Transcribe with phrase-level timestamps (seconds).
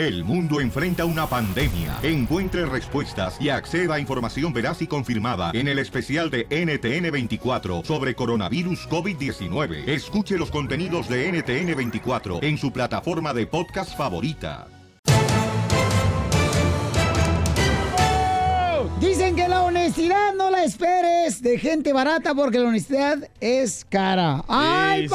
[0.00, 1.98] El mundo enfrenta una pandemia.
[2.02, 8.14] Encuentre respuestas y acceda a información veraz y confirmada en el especial de NTN24 sobre
[8.14, 9.86] coronavirus COVID-19.
[9.86, 14.68] Escuche los contenidos de NTN24 en su plataforma de podcast favorita.
[19.00, 24.44] Dicen que la honestidad no la esperes de gente barata porque la honestidad es cara.
[24.48, 25.14] ¡Ay, Sí,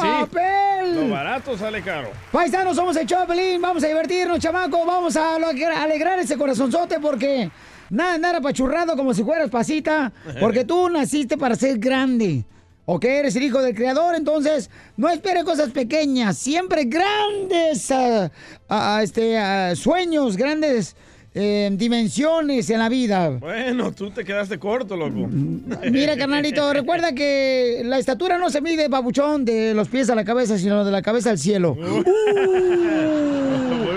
[0.94, 2.10] Lo barato sale caro.
[2.32, 7.50] Paisanos, somos el Choplin, vamos a divertirnos, chamaco, vamos a alegra- alegrar ese corazonzote porque
[7.90, 12.44] nada, andar apachurrado como si fueras pasita, porque tú naciste para ser grande.
[12.88, 13.04] ¿Ok?
[13.04, 19.74] Eres el hijo del creador, entonces no espere cosas pequeñas, siempre grandes ah, este, ah,
[19.74, 20.94] sueños, grandes
[21.38, 23.28] eh, dimensiones en la vida.
[23.28, 25.28] Bueno, tú te quedaste corto, loco.
[25.28, 30.24] Mira, carnalito, recuerda que la estatura no se mide, babuchón, de los pies a la
[30.24, 31.74] cabeza, sino de la cabeza al cielo.
[31.74, 31.84] Muy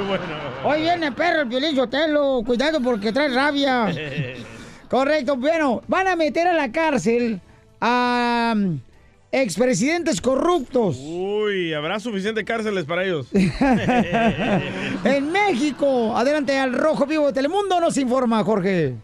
[0.08, 0.26] bueno.
[0.66, 2.44] Hoy viene perro el violín Sotelo.
[2.46, 3.88] Cuidado porque trae rabia.
[4.90, 5.38] Correcto.
[5.38, 7.40] Bueno, van a meter a la cárcel
[7.80, 8.82] a um,
[9.32, 10.98] expresidentes corruptos.
[11.00, 13.28] Uy, ¿habrá suficientes cárceles para ellos?
[13.34, 16.18] en México.
[16.18, 18.96] Adelante al Rojo Vivo de Telemundo nos informa, Jorge.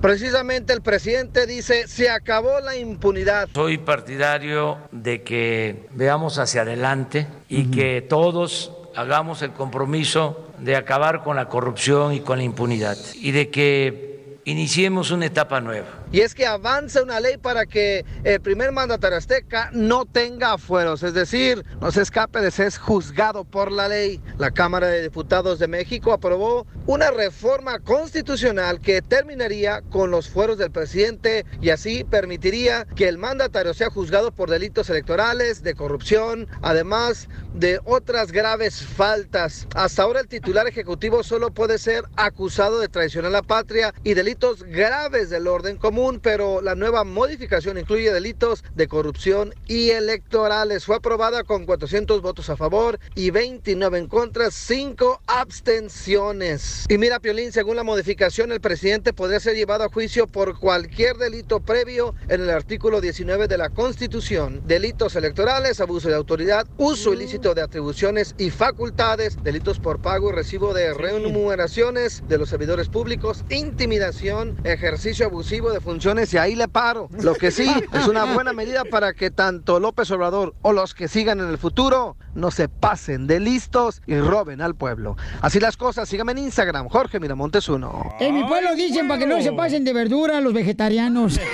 [0.00, 3.48] Precisamente el presidente dice, se acabó la impunidad.
[3.54, 11.22] Soy partidario de que veamos hacia adelante y que todos hagamos el compromiso de acabar
[11.22, 14.15] con la corrupción y con la impunidad y de que
[14.46, 15.88] iniciemos una etapa nueva.
[16.12, 21.02] Y es que avanza una ley para que el primer mandatario azteca no tenga afueros,
[21.02, 24.22] es decir, no se escape de ser juzgado por la ley.
[24.38, 30.58] La Cámara de Diputados de México aprobó una reforma constitucional que terminaría con los fueros
[30.58, 36.46] del presidente y así permitiría que el mandatario sea juzgado por delitos electorales, de corrupción,
[36.62, 39.66] además de otras graves faltas.
[39.74, 44.14] Hasta ahora el titular ejecutivo solo puede ser acusado de traición a la patria y
[44.14, 50.84] delitos graves del orden común, pero la nueva modificación incluye delitos de corrupción y electorales.
[50.84, 56.84] Fue aprobada con 400 votos a favor y 29 en contra, 5 abstenciones.
[56.88, 61.16] Y mira, Piolín, según la modificación, el presidente podría ser llevado a juicio por cualquier
[61.16, 64.62] delito previo en el artículo 19 de la Constitución.
[64.66, 70.34] Delitos electorales, abuso de autoridad, uso ilícito de atribuciones y facultades, delitos por pago y
[70.34, 74.25] recibo de remuneraciones de los servidores públicos, intimidación,
[74.64, 77.08] ejercicio abusivo de funciones y ahí le paro.
[77.20, 81.08] Lo que sí es una buena medida para que tanto López Obrador o los que
[81.08, 85.16] sigan en el futuro no se pasen de listos y roben al pueblo.
[85.40, 88.16] Así las cosas, síganme en Instagram, Jorge Miramontes 1.
[88.20, 91.40] En mi pueblo dicen para que no se pasen de verdura los vegetarianos.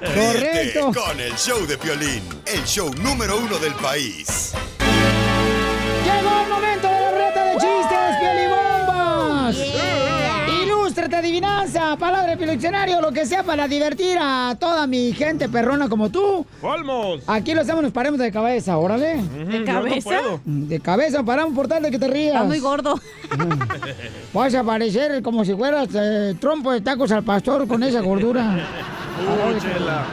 [0.00, 0.92] Correcto.
[0.92, 4.52] Con el show de Piolín, el show número uno del país.
[6.04, 6.71] Llegó el momento
[11.02, 15.88] Ilústrate, adivinanza, palabra del diccionario, lo que sea para divertir a toda mi gente perrona
[15.88, 16.46] como tú.
[16.60, 17.22] ¡Colmos!
[17.26, 19.16] Aquí lo hacemos, nos paremos de cabeza, órale.
[19.16, 20.04] ¿De no cabeza?
[20.04, 20.40] puedo.
[20.44, 22.34] De cabeza, paramos por tal de que te rías.
[22.34, 23.00] Estás muy gordo.
[24.32, 28.58] Vas a parecer como si fueras eh, trompo de tacos al pastor con esa gordura.
[29.18, 30.04] Uh, chela.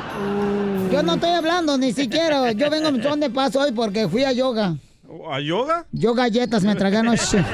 [0.92, 2.52] Yo no estoy hablando ni siquiera.
[2.54, 4.76] Yo vengo un son de paso hoy porque fui a yoga.
[5.32, 5.86] ¿A yoga?
[5.92, 7.46] Yo galletas me tragué anoche.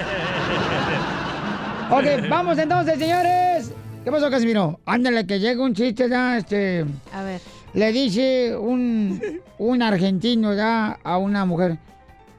[1.91, 3.71] Ok, vamos entonces, señores.
[4.03, 4.79] ¿Qué pasó, Casimiro?
[4.85, 6.85] Ándale, que llega un chiste ya, este...
[7.13, 7.41] A ver.
[7.73, 11.77] Le dice un, un argentino ya a una mujer.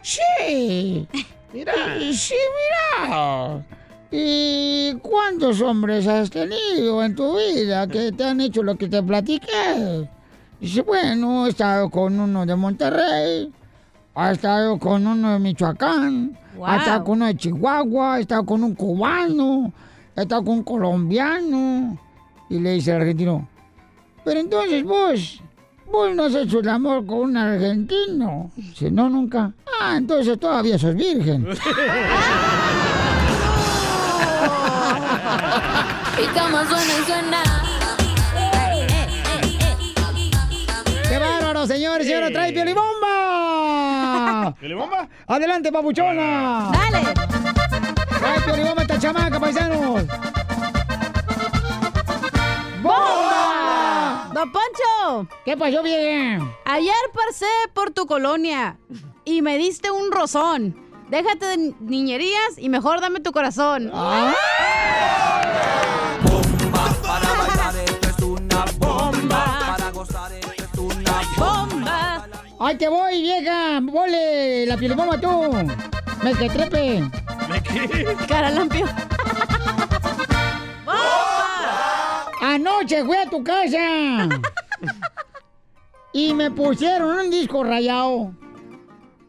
[0.03, 1.07] Sí.
[1.53, 1.73] Mira.
[2.13, 2.35] Sí,
[3.05, 3.65] mira.
[4.11, 9.03] ¿Y cuántos hombres has tenido en tu vida que te han hecho lo que te
[9.03, 10.09] platiqué?
[10.61, 13.53] Dice, bueno, he estado con uno de Monterrey,
[14.17, 16.67] ha estado con uno de Michoacán, Wow.
[16.67, 19.71] ha estado con uno de Chihuahua, he estado con un cubano,
[20.17, 21.99] he estado con un colombiano.
[22.49, 23.47] Y le dice el argentino,
[24.25, 25.43] pero entonces vos,
[25.93, 28.51] vos no has hecho el amor con un argentino.
[28.57, 29.53] Dice, no, nunca.
[29.81, 31.47] Ah, entonces todavía sos virgen.
[36.19, 37.43] Y como suena y suena.
[41.09, 42.09] ¡Qué bárbaro, señores!
[42.09, 42.53] Y ahora trae
[44.55, 45.09] Piolibomba.
[45.09, 45.09] ¿Piolibomba?
[45.27, 46.71] Adelante, papuchona.
[46.73, 47.15] Dale.
[48.19, 50.05] Trae Piolibomba esta chamaca, paisanos.
[52.83, 54.31] ¡Bomba!
[54.33, 55.29] Don Poncho.
[55.45, 56.53] ¿Qué pasó, bien?
[56.65, 58.79] Ayer pasé por tu colonia
[59.25, 60.77] y me diste un rozón.
[61.09, 63.91] Déjate de niñerías y mejor dame tu corazón.
[63.95, 64.35] Ah.
[72.59, 73.81] ¡Ahí te voy, vieja!
[73.83, 75.53] ¡Vole la Piolibomba tú!
[76.23, 77.03] Me que trepe.
[77.53, 78.17] ¿De qué?
[78.27, 78.87] Caralampio.
[82.41, 84.29] Anoche fui a tu casa.
[86.15, 88.33] y me pusieron un disco rayado.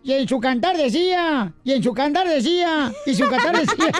[0.03, 3.91] Y en su cantar decía, y en su cantar decía, y su cantar decía.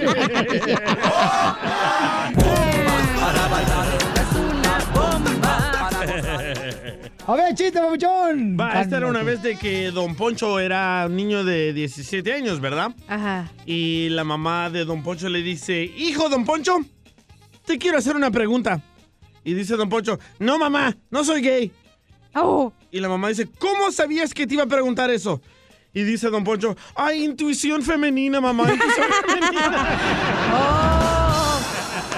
[7.30, 8.56] A ver, chiste, papuchón.
[8.58, 12.62] Va, esta era una vez de que Don Poncho era un niño de 17 años,
[12.62, 12.96] ¿verdad?
[13.06, 13.52] Ajá.
[13.66, 16.78] Y la mamá de Don Poncho le dice, hijo Don Poncho,
[17.66, 18.82] te quiero hacer una pregunta.
[19.44, 21.74] Y dice Don Poncho, no mamá, no soy gay.
[22.34, 22.72] Oh.
[22.92, 25.42] Y la mamá dice, ¿cómo sabías que te iba a preguntar eso?
[25.94, 30.00] Y dice Don Poncho, ay, intuición femenina, mamá, intuición femenina.
[30.54, 31.60] Oh.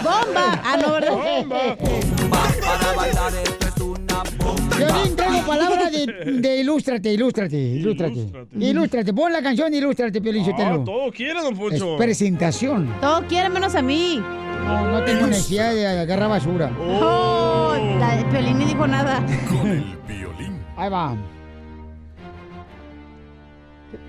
[0.04, 0.62] ¡Bomba!
[0.64, 1.14] Ah, no, ¿verdad?
[1.14, 1.78] Bomba.
[2.62, 3.69] Para bailar
[4.86, 6.06] Violín, tengo palabra de,
[6.42, 8.14] de ilústrate, ilústrate, ilústrate.
[8.14, 8.58] Ilústrate.
[8.66, 11.98] Ilústrate, pon la canción ilústrate, Piolín Ah, todo quiere, Don Es Poncho.
[11.98, 12.94] presentación.
[13.02, 14.22] Todo quiere menos a mí.
[14.66, 16.72] No, no tengo necesidad de agarrar basura.
[16.80, 19.24] Oh, la Pelín ni dijo nada.
[19.50, 20.62] Con el violín.
[20.78, 21.16] Ahí va.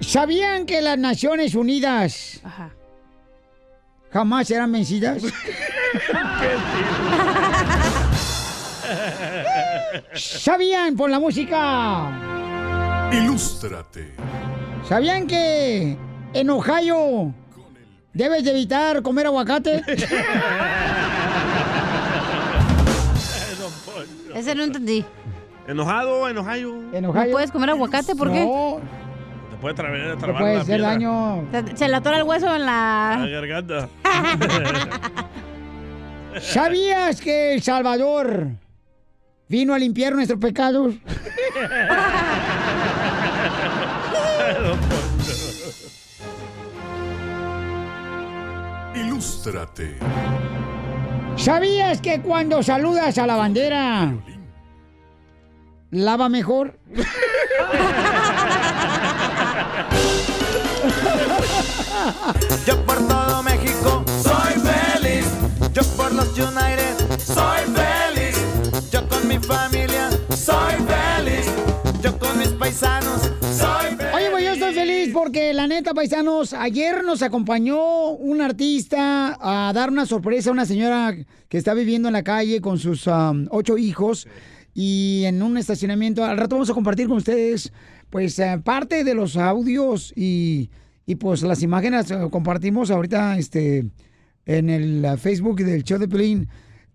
[0.01, 2.71] ¿Sabían que las Naciones Unidas Ajá.
[4.13, 5.23] jamás serán vencidas?
[10.15, 13.09] ¿Sabían por la música?
[13.13, 14.15] Ilústrate.
[14.89, 15.97] ¿Sabían que
[16.33, 17.35] en Ohio
[18.13, 19.83] debes de evitar comer aguacate?
[24.35, 25.05] Ese no entendí.
[25.67, 26.75] Enojado, enojado.
[26.93, 27.33] En ¿No Ohio.
[27.33, 28.15] puedes comer aguacate?
[28.15, 28.45] ¿Por qué?
[28.45, 28.81] No,
[29.51, 29.83] Te puede te
[30.17, 30.91] trabar puede la hacer piedra.
[30.93, 31.45] daño.
[31.53, 33.27] Se- Se le atora el hueso en La la...
[33.31, 33.89] garganta.
[36.41, 38.49] ¿Sabías que El Salvador
[39.51, 40.95] vino a limpiar nuestros pecados?
[48.95, 49.97] Ilústrate.
[51.37, 54.15] ¿Sabías que cuando saludas a la bandera,
[55.91, 56.79] lava mejor?
[62.67, 65.27] Yo por todo México soy feliz.
[65.73, 67.90] Yo por los United soy feliz.
[69.31, 71.47] Mi familia soy feliz.
[72.03, 74.13] Yo con mis paisanos soy feliz.
[74.13, 79.73] Oye, pues yo estoy feliz porque la neta, paisanos, ayer nos acompañó un artista a
[79.73, 81.15] dar una sorpresa a una señora
[81.49, 84.27] que está viviendo en la calle con sus um, ocho hijos
[84.75, 86.25] y en un estacionamiento.
[86.25, 87.73] Al rato vamos a compartir con ustedes,
[88.11, 90.71] pues, eh, parte de los audios y,
[91.07, 93.87] y, pues las imágenes eh, compartimos ahorita, este,
[94.45, 96.49] en el eh, Facebook del show de Pelín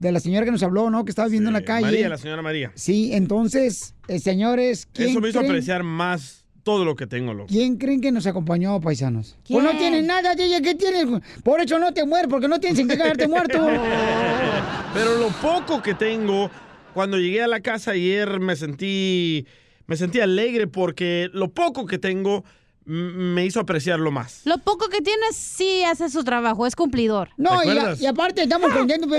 [0.08, 1.04] de la señora que nos habló, ¿no?
[1.06, 1.86] Que estaba viviendo en la calle.
[1.86, 2.72] María, la señora María.
[2.76, 7.34] Sí, entonces, eh, señores, ¿quién Eso me hizo creen- apreciar más todo lo que tengo,
[7.34, 7.48] loco.
[7.48, 9.38] ¿Quién creen que nos acompañó, paisanos?
[9.46, 9.62] ¿Quién?
[9.62, 11.06] Pues no tienen nada, DJ, ¿qué tienes?
[11.44, 13.60] Por eso no te mueres, porque no tienes en qué cagarte muerto.
[14.94, 16.50] Pero lo poco que tengo,
[16.94, 19.46] cuando llegué a la casa ayer me sentí,
[19.88, 22.44] me sentí alegre porque lo poco que tengo
[22.86, 24.42] me hizo apreciarlo más.
[24.46, 27.30] Lo poco que tienes sí hace su trabajo, es cumplidor.
[27.38, 29.10] No, ¿Te y, a- y aparte estamos contentos,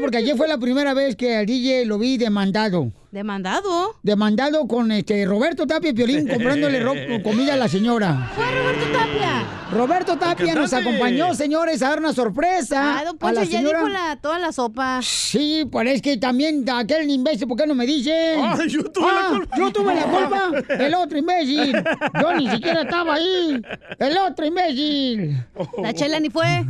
[0.00, 2.92] porque ayer fue la primera vez que al DJ lo vi demandado.
[3.12, 3.96] Demandado.
[4.04, 6.80] Demandado con este Roberto Tapia y Piolín comprándole
[7.24, 8.30] comida a la señora.
[8.36, 9.46] Fue Roberto Tapia.
[9.72, 13.58] Roberto Tapia nos acompañó, señores, a dar una sorpresa Ah, don a Poncho la ya
[13.58, 13.78] señora.
[13.78, 15.00] dijo la, toda la sopa.
[15.02, 18.12] Sí, pero es que también aquel imbécil, ¿por qué no me dice?
[18.36, 19.56] Ay, yo tuve la Ah, culpa.
[19.56, 20.50] Yo tuve la culpa.
[20.84, 21.72] El otro imbécil.
[22.20, 23.60] Yo ni siquiera estaba ahí.
[23.98, 25.36] El otro imbécil.
[25.82, 26.46] La chela ni fue.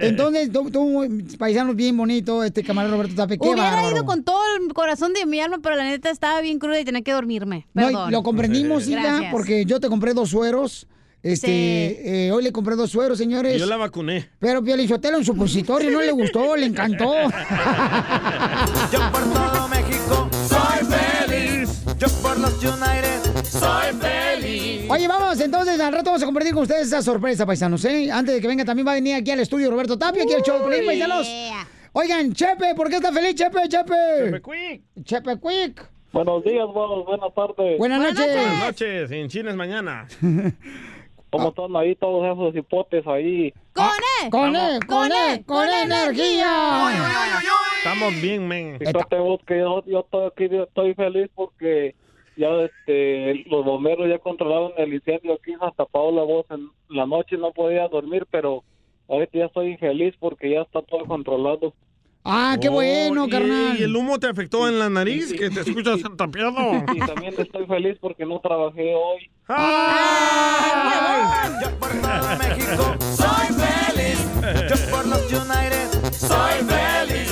[0.00, 1.06] Entonces, tú, tú,
[1.38, 3.26] paisanos bien bonito, este camarada Roberto.
[3.26, 3.90] Qué Hubiera bárbaro.
[3.92, 6.84] ido con todo el corazón de mi alma, pero la neta estaba bien cruda y
[6.84, 7.66] tenía que dormirme.
[7.74, 9.32] No, lo comprendimos, hija, Gracias.
[9.32, 10.86] porque yo te compré dos sueros.
[11.24, 11.52] Este, Sí.
[12.08, 13.58] eh, hoy le compré dos sueros, señores.
[13.58, 14.28] Yo la vacuné.
[14.38, 17.14] Pero Piolichotelo en supositorio no le gustó, le encantó.
[18.92, 21.70] Yo por todo México soy feliz.
[21.98, 24.82] Yo por los United soy feliz.
[24.90, 28.10] Oye, vamos, entonces al rato vamos a compartir con ustedes esa sorpresa, paisanos, ¿eh?
[28.12, 30.42] Antes de que venga también va a venir aquí al estudio Roberto Tapia, aquí al
[30.42, 31.26] show de paisanos.
[31.26, 31.66] Yeah.
[31.96, 34.32] Oigan, Chepe, ¿por qué está feliz, Chepe, Chepe?
[34.32, 35.04] Pepe Quick.
[35.04, 35.88] Chepe Quick.
[36.12, 37.78] Buenos días, buenos, buenas tardes.
[37.78, 38.34] Buenas Buenas noches.
[38.36, 40.08] Buenas noches, en China es mañana.
[41.30, 43.52] ¿Cómo están ahí todos esos hipotes ahí?
[43.72, 43.92] ¡Con Ah,
[44.24, 44.30] él!
[44.30, 46.90] Con él, con él, con energía.
[47.78, 48.78] Estamos bien, men.
[48.80, 51.94] Fíjate vos que yo, yo estoy aquí, yo estoy feliz porque
[52.36, 56.22] ya este, los bomberos ya controlaron el incendio aquí en Santa Paula.
[56.22, 58.64] Vos en la noche no podía dormir, pero
[59.08, 61.74] ahorita ya estoy feliz porque ya está todo controlado.
[62.26, 63.76] Ah, qué bueno, Oh, ¿y- carnal.
[63.78, 65.30] ¿Y el humo te afectó en la nariz?
[65.32, 66.72] Que te escuchas tapiado.
[66.94, 69.30] Y también estoy feliz porque no trabajé hoy.
[71.62, 74.18] Yo por todo México soy feliz.
[74.70, 77.23] Yo por los United soy feliz.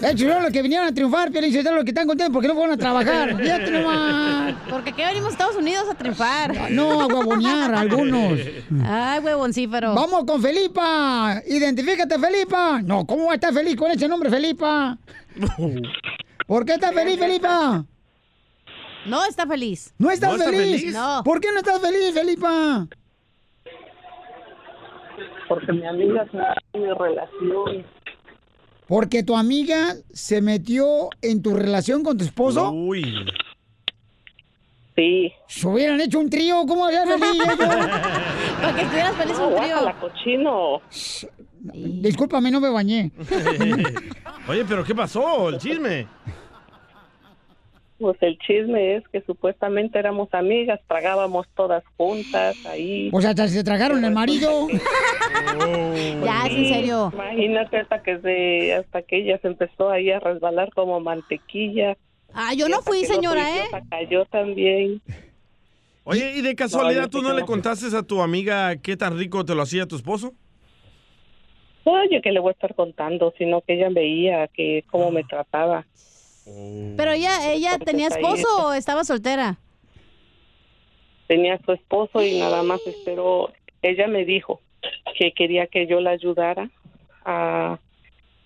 [0.00, 2.54] De hecho, son los que vinieron a triunfar, son los que están contentos porque no
[2.54, 3.36] fueron a trabajar.
[3.42, 4.54] Fíjate nomás.
[4.70, 6.70] Porque qué venimos a Estados Unidos a triunfar.
[6.70, 8.38] No, a huevonear algunos.
[8.86, 9.94] Ay, huevoncífero.
[9.94, 11.42] Vamos con Felipa.
[11.46, 12.80] Identifícate, Felipa.
[12.82, 14.96] No, ¿cómo va a estar feliz con ese nombre, Felipa?
[16.46, 17.84] ¿Por qué estás feliz, Felipa?
[19.06, 19.94] No está feliz.
[19.98, 20.92] ¿No estás feliz?
[20.92, 21.22] No.
[21.24, 22.86] ¿Por qué no estás feliz, Felipa?
[25.48, 27.97] Porque mi amiga se mi relación.
[28.88, 32.70] Porque tu amiga se metió en tu relación con tu esposo.
[32.70, 33.04] Uy.
[34.96, 35.30] Sí.
[35.46, 37.42] Si hubieran hecho un trío, ¿cómo habría feliz?
[38.60, 39.80] Para que estuvieras feliz un trío.
[39.84, 40.80] la cochino.
[42.02, 43.12] Discúlpame, no me bañé.
[44.48, 45.50] Oye, pero ¿qué pasó?
[45.50, 46.06] El chisme.
[47.98, 53.10] Pues el chisme es que supuestamente éramos amigas, tragábamos todas juntas ahí.
[53.12, 54.68] O sea, se tragaron el marido.
[56.24, 57.10] Ya, es en serio.
[57.12, 61.96] Imagínate hasta que se, hasta que ella se empezó ahí a resbalar como mantequilla.
[62.32, 63.82] Ah, yo no fui, que no señora, fui yo, ¿eh?
[63.90, 65.00] cayó también.
[66.04, 67.46] Oye, ¿y de No, casualidad yo tú sí no le no.
[67.46, 70.34] contaste a tu amiga qué tan rico te lo hacía tu esposo?
[71.84, 75.86] Oye, que le voy a estar contando, sino que ella veía que cómo me trataba.
[76.96, 79.58] Pero ella, ella tenía esposo o estaba soltera.
[81.26, 83.52] Tenía a su esposo y nada más esperó.
[83.82, 84.60] Ella me dijo
[85.18, 86.70] que quería que yo la ayudara
[87.24, 87.78] a,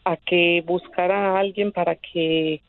[0.05, 2.61] a que buscara a alguien para que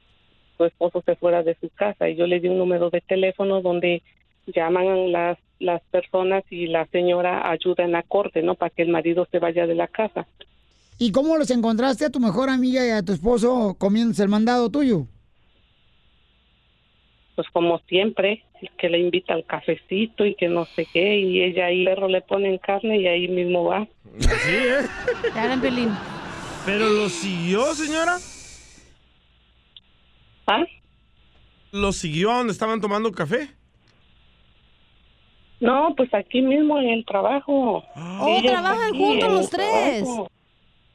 [0.57, 2.09] su esposo se fuera de su casa.
[2.09, 4.03] Y yo le di un número de teléfono donde
[4.47, 8.55] llaman las, las personas y la señora ayuda en la corte, ¿no?
[8.55, 10.27] Para que el marido se vaya de la casa.
[10.99, 14.69] ¿Y cómo los encontraste a tu mejor amiga y a tu esposo comiéndose el mandado
[14.69, 15.07] tuyo?
[17.35, 18.43] Pues como siempre,
[18.77, 22.21] que le invita al cafecito y que no sé qué, y ella ahí, perro le
[22.21, 23.87] ponen carne y ahí mismo va.
[24.19, 24.87] Sí, ¿eh?
[25.33, 25.89] Te hablan, Pelín.
[26.65, 28.17] ¿Pero lo siguió, señora?
[30.47, 30.63] ¿Ah?
[31.71, 33.49] ¿Lo siguió a donde estaban tomando café?
[35.59, 37.83] No, pues aquí mismo en el trabajo.
[37.95, 40.03] Oh, Ella está trabajan aquí juntos los el tres.
[40.03, 40.31] trabajo.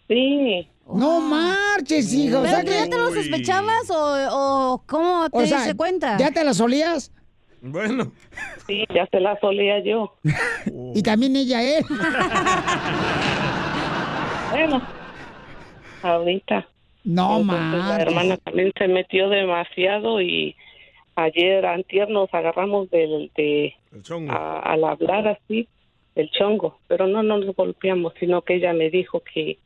[0.09, 0.69] Sí.
[0.95, 2.39] No marches, hija.
[2.39, 2.91] O ¿Pero sea tú ya que...
[2.91, 4.29] te lo sospechabas o,
[4.75, 6.17] o cómo te O sea, diste cuenta?
[6.19, 7.13] ¿ya te la solías?
[7.61, 8.13] Bueno.
[8.67, 10.15] Sí, ya se la solía yo.
[10.95, 11.85] Y también ella, ¿eh?
[14.51, 14.83] Bueno,
[16.03, 16.67] ahorita.
[17.05, 20.57] No Entonces, La hermana también se metió demasiado y
[21.17, 24.33] ayer, antier, nos agarramos del, de, El chongo.
[24.33, 25.69] a- al hablar así,
[26.15, 29.59] el chongo, pero no no nos golpeamos, sino que ella me dijo que,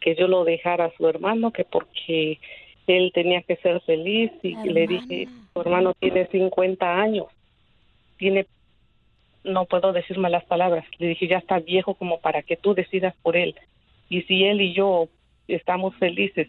[0.00, 2.38] que yo lo dejara a su hermano, que porque
[2.86, 7.26] él tenía que ser feliz y le dije, tu hermano tiene 50 años,
[8.16, 8.46] tiene,
[9.44, 13.14] no puedo decir malas palabras, le dije, ya está viejo como para que tú decidas
[13.22, 13.54] por él,
[14.08, 15.08] y si él y yo
[15.48, 16.48] estamos felices,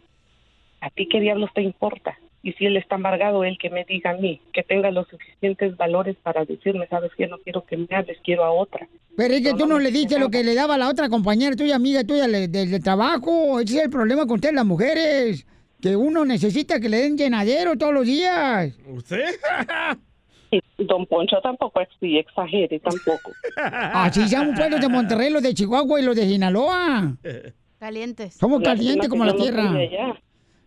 [0.81, 2.17] ¿a ti qué diablos te importa?
[2.43, 5.75] Y si él está amargado, él que me diga a mí, que tenga los suficientes
[5.75, 8.87] valores para decirme, sabes que no quiero que me hables, quiero a otra.
[9.17, 11.09] Pero es que No, tú no le diste lo que le daba a la otra
[11.09, 13.59] compañera tuya, amiga tuya del trabajo.
[13.59, 15.47] Ese es el problema con ustedes, las mujeres.
[15.81, 18.77] Que uno necesita que le den llenadero todos los días.
[18.88, 19.25] ¿Usted?
[20.50, 23.33] Y don Poncho tampoco es así, exagere tampoco.
[23.57, 27.17] Así sean pueblos de Monterrey, los de Chihuahua y los de Sinaloa.
[27.79, 28.36] Calientes.
[28.36, 29.74] Somos calientes como la tierra.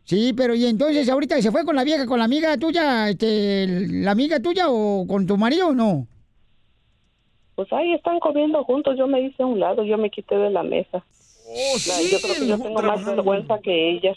[0.05, 3.89] Sí, pero y entonces ahorita se fue con la vieja, con la amiga tuya, este,
[3.89, 6.07] la amiga tuya o con tu marido o no?
[7.61, 10.49] Pues ahí están comiendo juntos, yo me hice a un lado, yo me quité de
[10.49, 11.05] la mesa.
[11.47, 14.15] Oh, La- sí, yo creo que yo tengo más vergüenza que ella.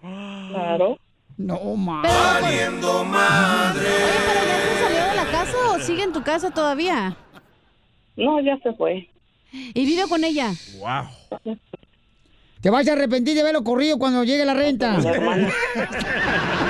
[0.00, 0.98] Claro.
[1.36, 1.58] No.
[1.76, 3.86] Valiendo madre.
[3.86, 7.14] Oye, pero ya se salió de la casa o sigue en tu casa todavía?
[8.16, 9.10] No, ya se fue.
[9.52, 10.50] ¿Y vive con ella?
[10.78, 11.58] Wow.
[12.62, 14.96] Te vas a arrepentir de haberlo corrido cuando llegue la renta.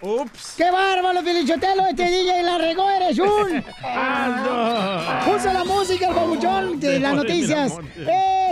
[0.00, 0.54] Ups.
[0.56, 1.86] ¡Qué bárbaro, Pelichotelo!
[1.86, 3.64] Este DJ la regó, eres un...
[5.24, 7.72] Puso la música, el babuchón de las noticias.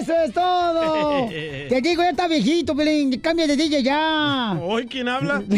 [0.00, 1.28] ¡Eso es todo!
[1.68, 3.20] Te digo, ya está viejito, Pelín.
[3.20, 4.58] Cambia de DJ ya.
[4.60, 5.42] ¿Hoy quién habla?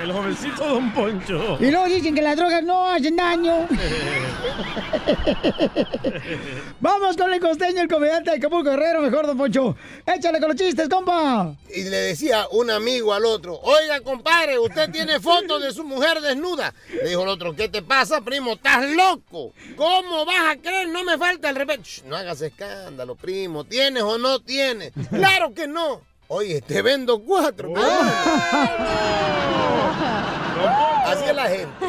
[0.00, 1.56] El jovencito Don Poncho.
[1.60, 3.66] Y luego dicen que las drogas no hacen daño.
[6.80, 9.76] Vamos con el costeño, el comediante de Acapulco Guerrero, mejor, don Poncho.
[10.06, 11.54] Échale con los chistes, compa.
[11.74, 16.20] Y le decía un amigo al otro, oiga, compadre, usted tiene fotos de su mujer
[16.20, 16.74] desnuda.
[16.88, 18.52] Le dijo el otro, ¿qué te pasa, primo?
[18.54, 19.52] ¿Estás loco?
[19.76, 20.88] ¿Cómo vas a creer?
[20.88, 21.84] No me falta el respeto.
[22.06, 23.64] No hagas escándalo, primo.
[23.64, 24.92] ¿Tienes o no tienes?
[25.10, 26.02] Claro que no.
[26.28, 27.72] Oye, te vendo cuatro.
[31.04, 31.86] Así es la gente.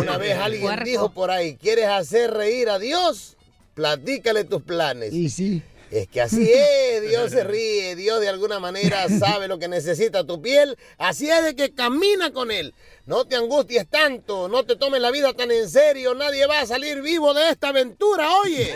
[0.00, 3.36] Una vez alguien dijo por ahí, ¿quieres hacer reír a Dios?
[3.74, 5.12] Platícale tus planes.
[5.12, 5.62] Y sí.
[5.90, 10.26] Es que así es, Dios se ríe, Dios de alguna manera sabe lo que necesita
[10.26, 12.74] tu piel, así es de que camina con él.
[13.04, 16.66] No te angusties tanto, no te tomes la vida tan en serio, nadie va a
[16.66, 18.74] salir vivo de esta aventura, oye.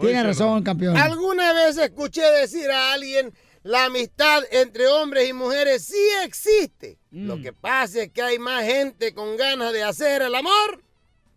[0.00, 0.96] Tiene razón, campeón.
[0.96, 6.98] Alguna vez escuché decir a alguien, la amistad entre hombres y mujeres sí existe.
[7.10, 10.82] Lo que pasa es que hay más gente con ganas de hacer el amor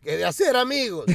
[0.02, 1.06] que de hacer amigos.
[1.08, 1.13] Y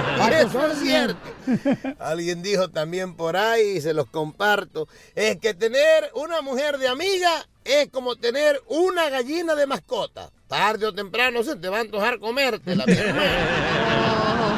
[0.40, 1.18] eso es cierto.
[1.98, 6.88] Alguien dijo también por ahí, y se los comparto, es que tener una mujer de
[6.88, 7.30] amiga
[7.64, 10.30] es como tener una gallina de mascota.
[10.48, 12.84] Tarde o temprano se te va a antojar comértela.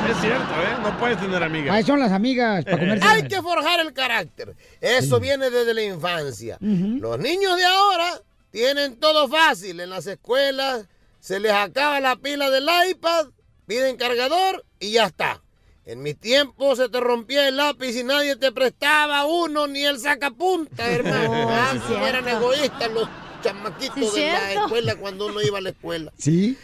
[0.08, 0.76] Es cierto, ¿eh?
[0.82, 1.74] No puedes tener amigas.
[1.74, 3.06] Ahí son las amigas para comerse.
[3.06, 4.56] Hay que forjar el carácter.
[4.80, 6.58] Eso viene desde la infancia.
[6.60, 8.20] Los niños de ahora
[8.50, 9.80] tienen todo fácil.
[9.80, 10.86] En las escuelas
[11.20, 13.28] se les acaba la pila del iPad,
[13.66, 15.42] piden cargador y ya está.
[15.84, 19.98] En mi tiempo se te rompía el lápiz y nadie te prestaba uno ni el
[19.98, 21.48] sacapunta, hermano.
[21.50, 23.08] Ah, sí, eran egoístas los
[23.42, 26.12] chamaquitos Sí, de la escuela cuando uno iba a la escuela.
[26.16, 26.56] ¿Sí?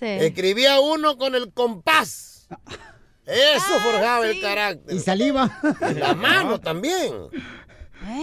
[0.00, 2.48] Escribía uno con el compás.
[3.24, 4.94] Eso forjaba el carácter.
[4.94, 5.58] Y saliva.
[5.80, 7.14] En la mano también.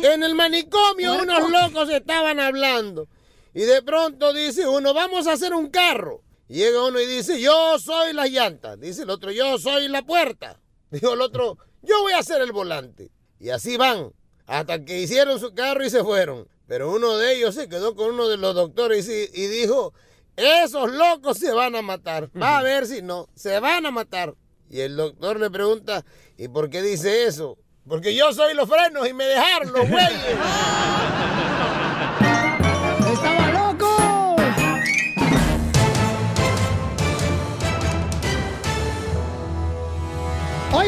[0.03, 3.07] En el manicomio unos locos estaban hablando.
[3.55, 6.21] Y de pronto dice uno, vamos a hacer un carro.
[6.47, 8.79] Llega uno y dice, yo soy las llantas.
[8.79, 10.59] Dice el otro, yo soy la puerta.
[10.91, 13.11] Dijo el otro, yo voy a ser el volante.
[13.39, 14.11] Y así van,
[14.45, 16.47] hasta que hicieron su carro y se fueron.
[16.67, 19.93] Pero uno de ellos se quedó con uno de los doctores y, y dijo,
[20.35, 22.29] esos locos se van a matar.
[22.39, 24.35] Va a ver si no, se van a matar.
[24.69, 26.03] Y el doctor le pregunta,
[26.37, 27.57] ¿y por qué dice eso?
[27.87, 30.37] Porque yo soy los frenos y me dejaron los güeyes.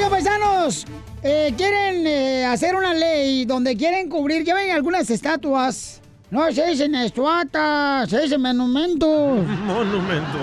[0.06, 0.86] Oigan, paisanos,
[1.24, 6.00] eh, quieren eh, hacer una ley donde quieren cubrir, ya ven algunas estatuas.
[6.30, 9.10] No se dicen estatuas, se dicen monumentos.
[9.66, 10.42] Monumentos.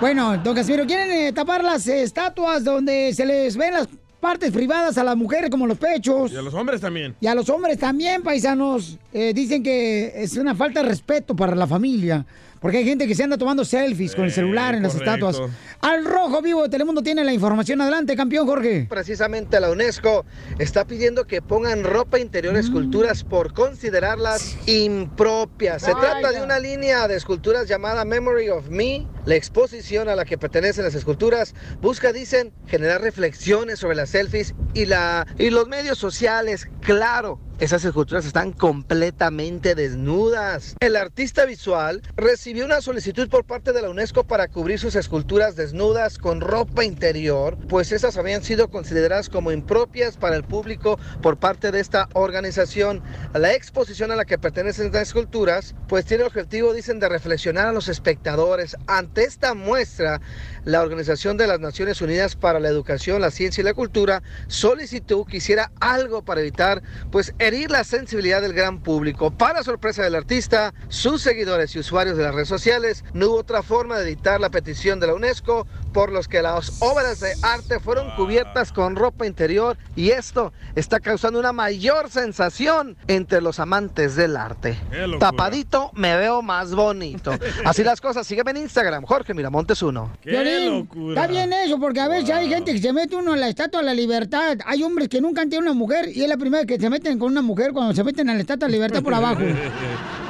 [0.00, 3.88] Bueno, don Casimiro, quieren eh, tapar las estatuas donde se les ven las
[4.18, 6.32] partes privadas a las mujeres, como los pechos.
[6.32, 7.14] Y a los hombres también.
[7.20, 11.54] Y a los hombres también, paisanos, eh, dicen que es una falta de respeto para
[11.54, 12.24] la familia.
[12.60, 15.40] Porque hay gente que se anda tomando selfies con el celular en las estatuas.
[15.80, 17.80] Al rojo vivo de Telemundo tiene la información.
[17.80, 18.86] Adelante, campeón Jorge.
[18.88, 20.26] Precisamente la UNESCO
[20.58, 25.82] está pidiendo que pongan ropa interior esculturas por considerarlas impropias.
[25.82, 29.06] Se trata de una línea de esculturas llamada Memory of Me.
[29.26, 34.54] La exposición a la que pertenecen las esculturas busca, dicen, generar reflexiones sobre las selfies
[34.72, 36.68] y, la, y los medios sociales.
[36.80, 40.76] Claro, esas esculturas están completamente desnudas.
[40.80, 45.56] El artista visual recibió una solicitud por parte de la UNESCO para cubrir sus esculturas
[45.56, 51.36] desnudas con ropa interior, pues esas habían sido consideradas como impropias para el público por
[51.36, 53.02] parte de esta organización.
[53.34, 57.66] La exposición a la que pertenecen estas esculturas, pues tiene el objetivo, dicen, de reflexionar
[57.66, 58.74] a los espectadores.
[58.86, 60.20] Ante esta muestra,
[60.64, 65.24] la Organización de las Naciones Unidas para la Educación, la Ciencia y la Cultura solicitó
[65.24, 69.30] que hiciera algo para evitar, pues, herir la sensibilidad del gran público.
[69.30, 73.62] Para sorpresa del artista, sus seguidores y usuarios de las redes sociales, no hubo otra
[73.62, 77.80] forma de editar la petición de la UNESCO, por los que las obras de arte
[77.80, 84.16] fueron cubiertas con ropa interior y esto está causando una mayor sensación entre los amantes
[84.16, 84.78] del arte.
[85.18, 87.32] Tapadito me veo más bonito.
[87.64, 90.10] Así las cosas, sígueme en Instagram, Jorge Miramontes 1.
[90.22, 93.48] Piolín, Está bien eso, porque a veces hay gente que se mete uno en la
[93.48, 94.58] estatua de la libertad.
[94.66, 96.88] Hay hombres que nunca han tenido una mujer y es la primera vez que se
[96.90, 99.40] meten con una mujer cuando se meten a la estatua de la libertad por abajo.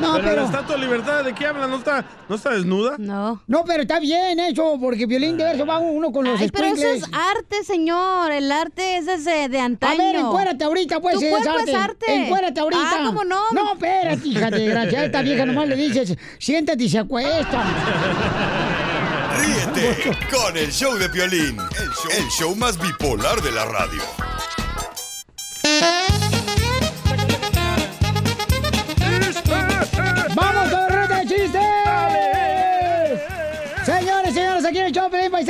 [0.01, 1.67] No, pero, pero- la estatua de libertad, ¿de qué habla?
[1.67, 2.95] ¿No está, ¿No está desnuda?
[2.99, 3.43] No.
[3.47, 6.67] No, pero está bien eso, porque violín de eso va uno con los Ay, pero
[6.67, 8.31] eso es arte, señor.
[8.33, 10.03] El arte es ese de antaño.
[10.03, 11.71] A ver, encuérate ahorita, pues, Tu es cuerpo arte.
[11.71, 12.15] es arte.
[12.15, 12.83] Encuérate ahorita.
[12.83, 13.51] Ah, ¿cómo no?
[13.53, 15.05] No, espérate, hija de gracia.
[15.05, 17.65] Esta vieja nomás le dices, siéntate y se acuesta.
[19.41, 24.03] Ríete con el show de Piolín, el show, el show más bipolar de la radio.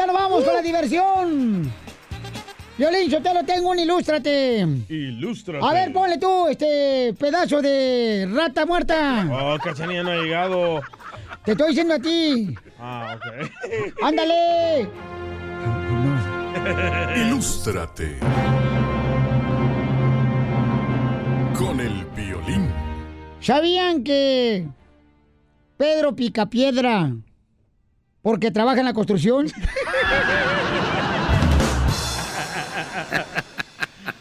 [0.07, 1.73] Nos vamos con la diversión.
[2.79, 4.67] Violín, yo te lo tengo un ilústrate.
[4.89, 5.65] Ilústrate.
[5.65, 9.27] A ver, ponle tú este pedazo de rata muerta.
[9.31, 10.81] Oh, Cachanilla no ha llegado.
[11.45, 12.55] Te estoy diciendo a ti.
[12.79, 14.03] Ah, ok.
[14.03, 14.89] ¡Ándale!
[17.27, 18.17] Ilústrate.
[21.59, 22.71] Con el violín.
[23.41, 24.67] ¿Sabían que
[25.77, 27.13] Pedro Picapiedra,
[28.23, 29.47] porque trabaja en la construcción?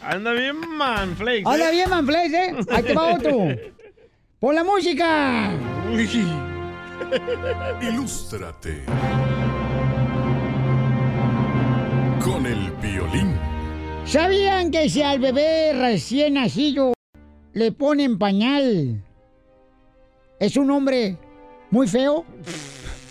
[0.02, 1.46] Anda bien, manflakes.
[1.46, 1.72] Anda ¿eh?
[1.72, 2.54] bien, Manflex, ¿eh?
[2.70, 3.48] Ahí te va otro.
[4.40, 5.52] ¡Pon la música!
[7.80, 8.84] Ilústrate.
[12.24, 13.36] Con el violín.
[14.04, 16.92] ¿Sabían que si al bebé recién nacido
[17.52, 19.04] le ponen pañal,
[20.40, 21.16] es un hombre
[21.70, 22.24] muy feo?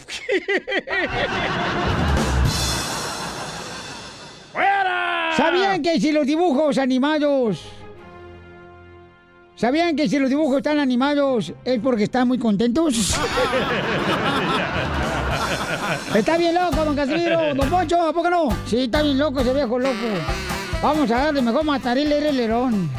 [4.53, 5.31] ¡Fuera!
[5.37, 7.63] ¿Sabían que si los dibujos animados...
[9.55, 12.95] ¿Sabían que si los dibujos están animados es porque están muy contentos?
[16.15, 17.53] Está bien loco, don Casimiro.
[17.53, 18.47] Don Poncho, ¿a poco no?
[18.65, 19.95] Sí, está bien loco ese viejo loco.
[20.81, 22.89] Vamos a darle mejor matarile el lerón.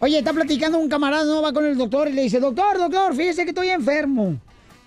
[0.00, 3.14] Oye, está platicando un camarada, no va con el doctor y le dice, doctor, doctor,
[3.14, 4.36] fíjese que estoy enfermo.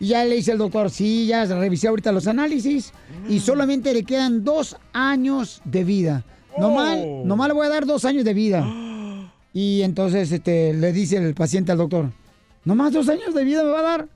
[0.03, 2.91] Y ya le dice el doctor, sí, ya revisé ahorita los análisis
[3.29, 6.25] y solamente le quedan dos años de vida.
[6.57, 7.21] Nomás, Oh.
[7.23, 8.67] nomás le voy a dar dos años de vida.
[9.53, 12.09] Y entonces este, le dice el paciente al doctor,
[12.65, 14.07] ¿nomás dos años de vida me va a dar?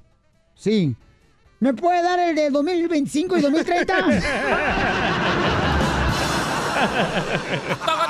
[0.56, 0.94] Sí.
[1.62, 3.94] ¿Me puede dar el de 2025 y 2030?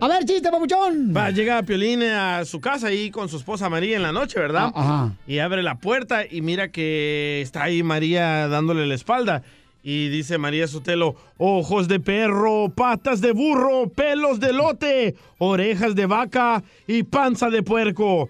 [0.00, 1.12] A ver, chiste, papuchón.
[1.16, 4.70] Va, llega Piolín a su casa ahí con su esposa María en la noche, ¿verdad?
[4.74, 5.12] Ah, Ajá.
[5.26, 9.42] Y abre la puerta y mira que está ahí María dándole la espalda.
[9.82, 16.06] Y dice María Sotelo, ojos de perro, patas de burro, pelos de lote, orejas de
[16.06, 18.28] vaca y panza de puerco.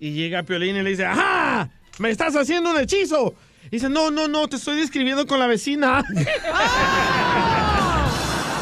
[0.00, 1.70] Y llega Piolín y le dice, ¡ajá!
[1.98, 3.34] ¡Me estás haciendo un hechizo!
[3.66, 6.02] Y dice, no, no, no, te estoy describiendo con la vecina.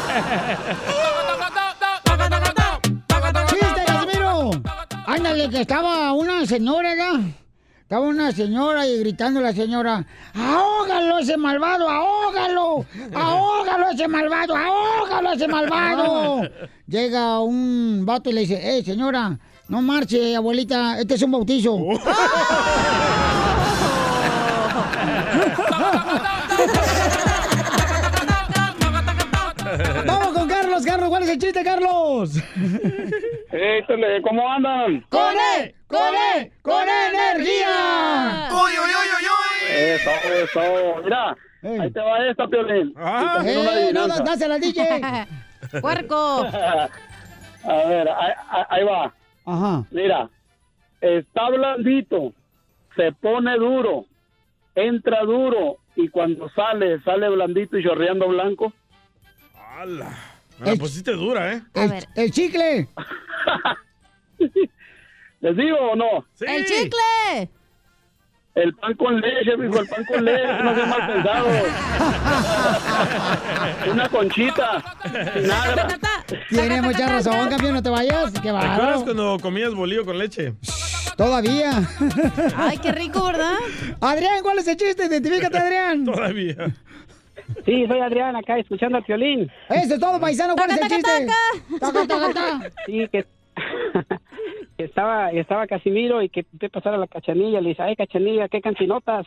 [5.29, 7.21] Ándale, que estaba una señora, ¿ya?
[7.83, 12.83] Estaba una señora y gritando la señora, ¡ahógalo ese malvado, ahógalo!
[13.13, 16.41] ¡Ahógalo ese malvado, ahógalo ese malvado!
[16.87, 19.37] Llega un vato y le dice, ¡eh, señora!
[19.67, 21.77] No marche, abuelita, este es un bautizo.
[30.79, 32.35] Carlos, Carlos, ¿cuál es el chiste, Carlos?
[33.51, 35.01] Échale, ¿cómo andan?
[35.09, 35.75] ¡Con él!
[35.87, 36.51] ¡Con él!
[36.61, 38.49] ¡Con energía!
[38.51, 39.75] ¡Uy, uy, uy, uy, uy!
[39.75, 40.09] Eso,
[40.43, 41.01] eso.
[41.03, 41.35] Mira,
[41.83, 42.93] ahí te va esta, Piolín.
[42.97, 45.01] Ah, eh, no, dásela al DJ.
[45.81, 46.45] ¡Puerco!
[47.65, 49.13] A ver, ahí, ahí- ahí va.
[49.45, 49.83] Ajá.
[49.91, 50.29] Mira,
[51.01, 52.33] está blandito,
[52.95, 54.05] se pone duro,
[54.75, 58.71] entra duro y cuando sale, sale blandito y chorreando blanco.
[59.77, 60.15] ¡Hala!
[60.59, 61.61] Me la pusiste dura, ¿eh?
[61.73, 62.87] El, el chicle.
[65.41, 66.25] ¿Les digo o no?
[66.41, 67.49] ¡El chicle!
[68.55, 71.47] El pan con leche, mijo, el pan con leche, no sea mal pensado.
[73.91, 74.83] Una conchita,
[75.35, 75.83] vinagre.
[76.49, 78.33] Tiene mucha razón, campeón, no te vayas.
[78.33, 79.03] Qué ¿Te acuerdas bárbaro.
[79.03, 80.55] cuando comías bolillo con leche?
[81.15, 81.71] Todavía.
[82.57, 83.55] Ay, qué rico, ¿verdad?
[84.01, 85.05] Adrián, ¿cuál es el chiste?
[85.05, 86.03] Identifícate, Adrián.
[86.05, 86.55] Todavía.
[87.65, 89.51] Sí, soy Adrián, acá escuchando al violín.
[89.69, 90.55] Eso es todo, paisano.
[90.55, 91.27] ¿Cuál es el chiste?
[91.79, 92.71] Taca, taca, taca.
[92.85, 93.25] Sí, que,
[94.77, 97.61] que estaba, estaba Casimiro y que te pasar a la cachanilla.
[97.61, 99.25] Le dice, ay, cachanilla, qué cantinotas.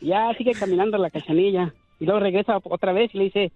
[0.00, 1.72] Ya sigue caminando la cachanilla.
[2.00, 3.52] Y luego regresa otra vez y le dice,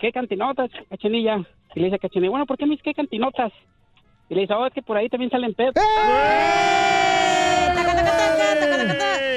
[0.00, 1.44] qué cantinotas, cachanilla.
[1.74, 3.52] Y le dice a cachanilla, bueno, ¿por qué me dices qué cantinotas?
[4.28, 5.74] Y le dice, oh, es que por ahí también salen pedos.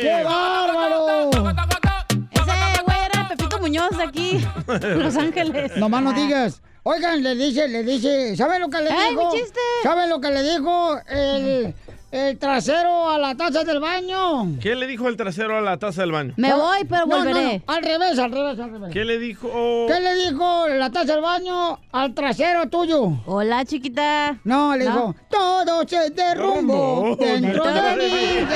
[0.02, 1.64] ¡Qué bárbaro!
[3.64, 4.46] Muñoz de aquí,
[4.98, 5.78] Los Ángeles.
[5.78, 6.62] Nomás no digas.
[6.86, 9.32] Oigan, le dice, le dice, ¿saben lo que le ¡Ay, dijo?
[9.32, 9.60] mi chiste!
[9.84, 11.74] ¿Saben lo que le dijo el,
[12.12, 14.60] el trasero a la taza del baño?
[14.62, 16.34] ¿Qué le dijo el trasero a la taza del baño?
[16.36, 17.64] Me voy, pero No, no, volveré.
[17.66, 18.90] no, al revés, al revés, al revés.
[18.92, 19.48] ¿Qué le dijo?
[19.88, 23.14] ¿Qué le dijo la taza del baño al trasero tuyo?
[23.28, 24.40] Hola, chiquita.
[24.44, 24.92] No, le No.
[24.92, 28.48] dijo, todo se derrumbó dentro de dentro de mí.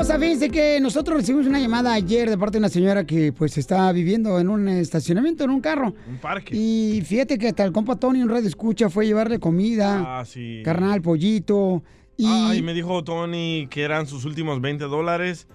[0.00, 3.56] Hermosa, fíjense que nosotros recibimos una llamada ayer de parte de una señora que pues
[3.58, 5.94] está viviendo en un estacionamiento, en un carro.
[6.08, 6.56] Un parque.
[6.56, 10.24] Y fíjate que hasta el compa Tony, un radio escucha, fue a llevarle comida, Ah,
[10.24, 10.62] sí.
[10.64, 11.82] carnal, pollito.
[12.16, 15.46] Y Ay, me dijo Tony que eran sus últimos 20 dólares,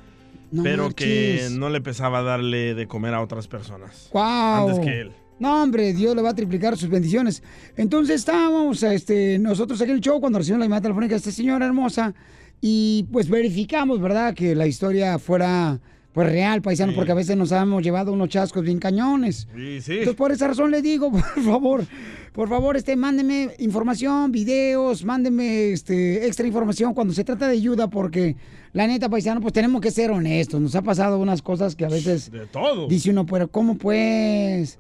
[0.52, 4.10] No pero que no le pesaba darle de comer a otras personas.
[4.12, 4.70] ¡Guau!
[4.70, 5.12] Antes que él.
[5.38, 7.44] No, hombre, Dios le va a triplicar sus bendiciones.
[7.76, 11.32] Entonces estábamos este, nosotros aquí en el show cuando recibimos la llamada telefónica de esta
[11.32, 12.16] señora hermosa
[12.62, 14.34] y pues verificamos, ¿verdad?
[14.34, 15.80] Que la historia fuera
[16.16, 19.50] pues real, paisano, porque a veces nos hemos llevado unos chascos bien cañones.
[19.54, 19.92] Sí, sí.
[19.92, 21.86] Entonces por esa razón le digo, por favor,
[22.32, 27.90] por favor, este, mándenme información, videos, mándenme este, extra información cuando se trata de ayuda,
[27.90, 28.38] porque
[28.72, 30.62] la neta, paisano, pues tenemos que ser honestos.
[30.62, 32.88] Nos ha pasado unas cosas que a veces De todo.
[32.88, 34.80] Dice uno, pero ¿cómo pues?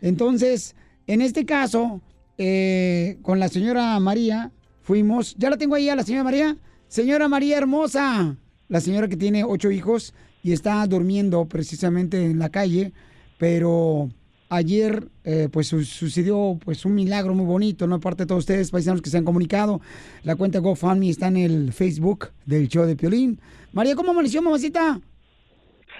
[0.00, 2.00] Entonces, en este caso,
[2.38, 6.56] eh, con la señora María, fuimos, ya la tengo ahí a la señora María.
[6.88, 8.36] Señora María hermosa,
[8.68, 12.92] la señora que tiene ocho hijos y está durmiendo precisamente en la calle,
[13.38, 14.08] pero
[14.48, 17.96] ayer eh, pues su- sucedió pues un milagro muy bonito, ¿no?
[17.96, 19.80] Aparte de todos ustedes, paisanos que se han comunicado,
[20.22, 23.40] la cuenta GoFundMe está en el Facebook del show de Piolín.
[23.72, 25.00] María, ¿cómo amaneció, mamacita?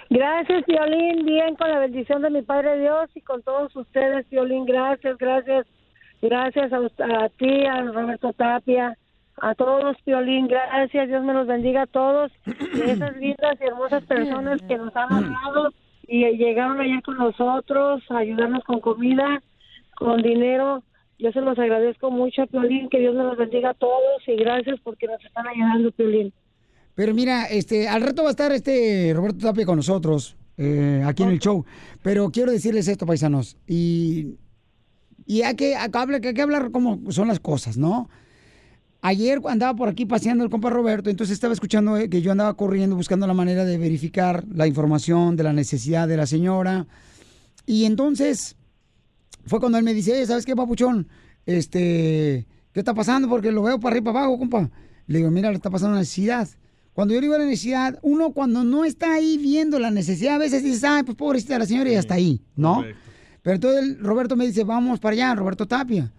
[0.09, 1.25] Gracias, Violín.
[1.25, 4.65] Bien, con la bendición de mi Padre Dios y con todos ustedes, Violín.
[4.65, 5.67] Gracias, gracias.
[6.21, 8.97] Gracias a, a ti, a Roberto Tapia,
[9.41, 10.47] a todos, Violín.
[10.47, 11.07] Gracias.
[11.07, 12.31] Dios me los bendiga a todos.
[12.45, 15.73] Y esas lindas y hermosas personas que nos han hablado
[16.07, 19.41] y llegaron allá con nosotros a ayudarnos con comida,
[19.97, 20.83] con dinero.
[21.19, 22.89] Yo se los agradezco mucho, Violín.
[22.89, 26.33] Que Dios me los bendiga a todos y gracias porque nos están ayudando, Violín.
[26.95, 31.21] Pero mira, este, al rato va a estar este Roberto Tapia con nosotros, eh, aquí
[31.23, 31.63] en el show.
[32.01, 34.35] Pero quiero decirles esto, paisanos, y,
[35.27, 38.09] y hay que, hay que hablar- hay que hablar cómo son las cosas, ¿no?
[39.07, 42.53] Ayer andaba por aquí paseando el compa Roberto, entonces estaba escuchando eh, que yo andaba
[42.55, 46.87] corriendo buscando la manera de verificar la información de la necesidad de la señora.
[47.65, 48.57] Y entonces
[49.45, 51.07] fue cuando él me dice, "Eh, ¿sabes qué, papuchón?
[51.45, 53.29] Este, ¿qué está pasando?
[53.29, 54.69] Porque lo veo para arriba y para abajo, compa.
[55.05, 56.49] Le digo, mira, le está pasando una necesidad.
[56.91, 60.39] Cuando yo le digo la necesidad, uno cuando no está ahí viendo la necesidad, a
[60.39, 62.83] veces dices, ay, pues pobrecita la señora y hasta ahí, ¿no?
[63.41, 66.11] Pero entonces Roberto me dice, vamos para allá, Roberto Tapia.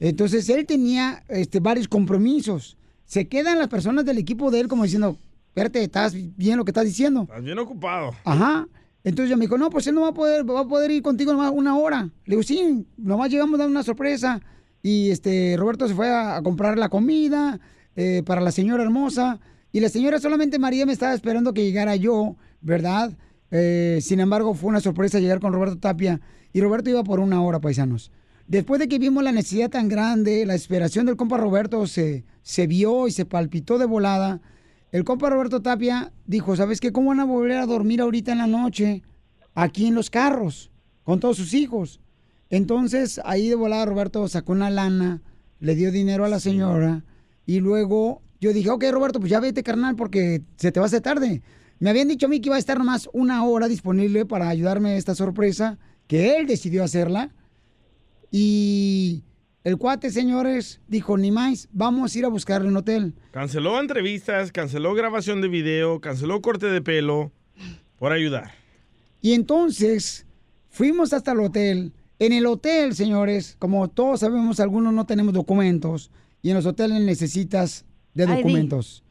[0.00, 2.76] Entonces él tenía este, varios compromisos.
[3.04, 6.70] Se quedan las personas del equipo de él como diciendo, espérate, ¿estás bien lo que
[6.70, 7.22] estás diciendo?
[7.22, 8.12] Estás bien ocupado.
[8.24, 8.66] Ajá.
[9.04, 11.02] Entonces ella me dijo, no, pues él no va a poder, va a poder ir
[11.02, 12.08] contigo nomás una hora.
[12.24, 14.40] Le digo, sí, nomás llegamos a dar una sorpresa.
[14.82, 17.60] Y este, Roberto se fue a, a comprar la comida
[17.96, 19.40] eh, para la señora hermosa.
[19.72, 23.12] Y la señora solamente María me estaba esperando que llegara yo, ¿verdad?
[23.50, 26.20] Eh, sin embargo, fue una sorpresa llegar con Roberto Tapia.
[26.52, 28.10] Y Roberto iba por una hora, paisanos.
[28.46, 32.66] Después de que vimos la necesidad tan grande, la desesperación del compa Roberto se, se
[32.66, 34.40] vio y se palpitó de volada.
[34.92, 36.92] El compa Roberto Tapia dijo, ¿sabes qué?
[36.92, 39.02] ¿Cómo van a volver a dormir ahorita en la noche
[39.54, 40.70] aquí en los carros
[41.04, 42.00] con todos sus hijos?
[42.50, 45.22] Entonces, ahí de volada Roberto sacó una lana,
[45.58, 47.02] le dio dinero a la señora
[47.46, 50.88] y luego yo dije, ok, Roberto, pues ya vete, carnal, porque se te va a
[50.88, 51.42] hacer tarde.
[51.78, 54.90] Me habían dicho a mí que iba a estar nomás una hora disponible para ayudarme
[54.90, 57.34] a esta sorpresa, que él decidió hacerla.
[58.36, 59.22] Y
[59.62, 63.14] el cuate, señores, dijo, ni más, vamos a ir a buscarle un hotel.
[63.30, 67.30] Canceló entrevistas, canceló grabación de video, canceló corte de pelo
[67.96, 68.50] por ayudar.
[69.20, 70.26] Y entonces
[70.68, 71.92] fuimos hasta el hotel.
[72.18, 76.10] En el hotel, señores, como todos sabemos, algunos no tenemos documentos
[76.42, 79.04] y en los hoteles necesitas de documentos.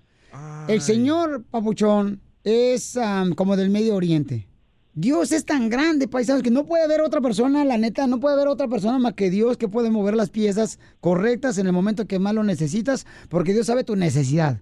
[0.67, 4.49] El señor Papuchón es am, como del Medio Oriente.
[4.95, 8.35] Dios es tan grande, paisanos, que no puede haber otra persona, la neta, no puede
[8.35, 12.05] haber otra persona más que Dios que puede mover las piezas correctas en el momento
[12.05, 14.61] que más lo necesitas, porque Dios sabe tu necesidad.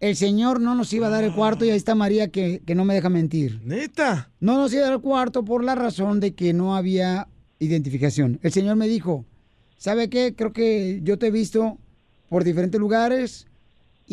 [0.00, 2.74] El Señor no nos iba a dar el cuarto y ahí está María que, que
[2.74, 3.60] no me deja mentir.
[3.64, 4.32] Neta.
[4.40, 7.28] No nos iba a dar el cuarto por la razón de que no había
[7.60, 8.40] identificación.
[8.42, 9.24] El Señor me dijo,
[9.78, 10.34] ¿sabe qué?
[10.34, 11.78] Creo que yo te he visto
[12.28, 13.46] por diferentes lugares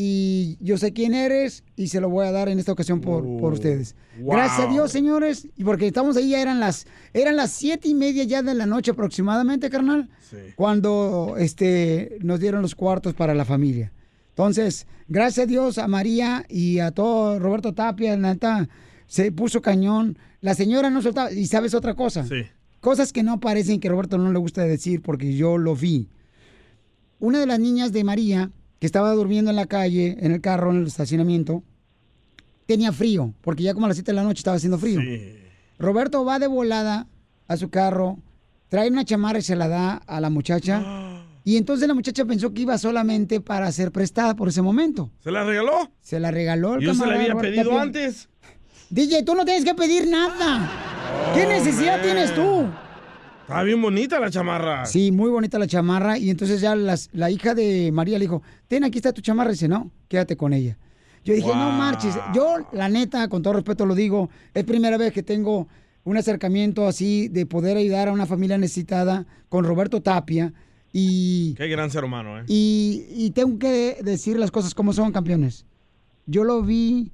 [0.01, 3.21] y yo sé quién eres y se lo voy a dar en esta ocasión por,
[3.37, 3.97] por ustedes.
[4.21, 4.31] wow.
[4.31, 7.95] Gracias a Dios, señores, y porque estamos ahí, ya eran las, eran las siete y
[7.95, 10.07] media ya de la noche aproximadamente, carnal,
[10.55, 13.91] cuando este, nos dieron los cuartos para la familia.
[14.29, 18.69] Entonces, gracias a Dios, a María y a todo Roberto Tapia, neta,
[19.05, 20.17] se puso cañón.
[20.39, 22.25] La señora no soltaba, y sabes otra cosa.
[22.25, 22.43] Sí.
[22.79, 26.07] Cosas que no parecen que Roberto no le gusta decir porque yo lo vi.
[27.19, 30.71] Una de las niñas de María, que estaba durmiendo en la calle, en el carro,
[30.71, 31.63] en el estacionamiento,
[32.65, 34.99] tenía frío, porque ya como a las 7 de la noche estaba haciendo frío.
[35.77, 37.07] Roberto va de volada
[37.47, 38.19] a su carro,
[38.69, 40.83] trae una chamarra y se la da a la muchacha.
[41.45, 45.09] Y entonces la muchacha pensó que iba solamente para ser prestada por ese momento.
[45.23, 45.89] ¿Se la regaló?
[46.01, 47.81] Se la regaló el Yo se la había Roberto pedido Tapia.
[47.81, 48.29] antes.
[48.91, 50.69] DJ, tú no tienes que pedir nada.
[51.33, 52.65] ¿Qué necesidad tienes tú?
[53.49, 54.85] Está bien bonita la chamarra.
[54.85, 56.17] Sí, muy bonita la chamarra.
[56.17, 59.49] Y entonces ya las- la hija de María le dijo, ten, aquí está tu chamarra.
[59.49, 60.77] Y dice, no, quédate con ella.
[61.25, 62.15] Yo dije, no marches.
[62.33, 65.67] Yo, la neta, con todo respeto lo digo, es primera vez que tengo
[66.03, 70.53] un acercamiento así de poder ayudar a una familia necesitada con Roberto Tapia.
[70.93, 72.43] Y, Qué gran ser humano, ¿eh?
[72.47, 75.65] y, y tengo que decir las cosas como son, campeones.
[76.25, 77.11] Yo lo vi,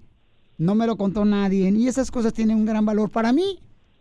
[0.58, 3.10] no me lo contó nadie, y esas cosas tienen un gran valor.
[3.10, 3.60] Para mí,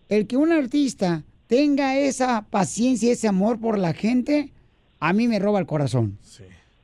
[0.08, 4.52] el que un artista tenga esa paciencia, ese amor por la gente,
[5.00, 6.18] a mí me roba el corazón.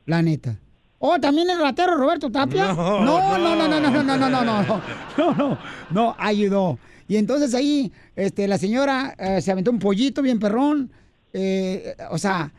[0.05, 0.57] La neta.
[0.99, 2.73] Oh, también el ratero Roberto Tapia.
[2.73, 3.67] No, no, no, no.
[3.67, 4.81] no, no, no, no, no, no, no, no,
[5.17, 5.57] no, no,
[5.89, 6.77] no, ayudó.
[7.07, 10.91] Y entonces ahí, este, la señora eh, se aventó un pollito bien perrón.
[11.33, 12.53] eh, o sea,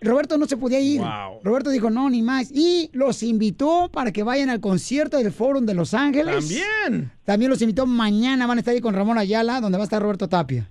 [0.00, 1.00] Roberto no se podía ir.
[1.00, 1.40] Wow.
[1.42, 2.50] Roberto dijo, no, ni más.
[2.52, 6.36] Y los invitó para que vayan al concierto del Fórum de Los Ángeles.
[6.36, 7.12] También.
[7.24, 10.02] También los invitó mañana, van a estar ahí con Ramón Ayala, donde va a estar
[10.02, 10.68] Roberto Tapia.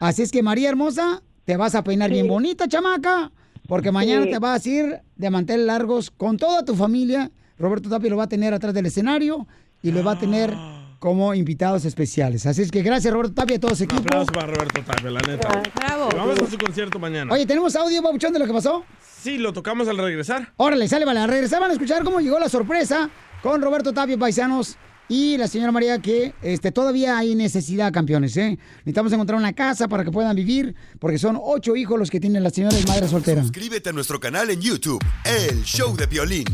[0.00, 3.30] Así es que, María Hermosa, te vas a peinar bien bonita, chamaca,
[3.68, 4.30] porque mañana Sí.
[4.32, 7.30] te vas a ir de mantener largos con toda tu familia.
[7.58, 9.46] Roberto Tapia lo va a tener atrás del escenario
[9.82, 10.52] y lo va a tener
[10.98, 12.44] como invitados especiales.
[12.46, 14.02] Así es que gracias, Roberto Tapia, a todo su Un equipo.
[14.02, 15.62] aplauso para Roberto Tapia, la neta.
[15.76, 16.08] Bravo.
[16.16, 17.32] Vamos a su concierto mañana.
[17.32, 18.84] Oye, ¿tenemos audio, Babuchón, de lo que pasó?
[19.22, 20.52] Sí, lo tocamos al regresar.
[20.56, 21.20] Órale, sale, vale.
[21.20, 23.10] Al regresar van a escuchar cómo llegó la sorpresa
[23.42, 24.76] con Roberto Tapio Paisanos
[25.10, 28.56] y la señora María que este, todavía hay necesidad, campeones, ¿eh?
[28.78, 32.44] Necesitamos encontrar una casa para que puedan vivir, porque son ocho hijos los que tienen
[32.44, 33.42] la señora y madre soltera.
[33.42, 36.46] Suscríbete a nuestro canal en YouTube, El Show de Violín.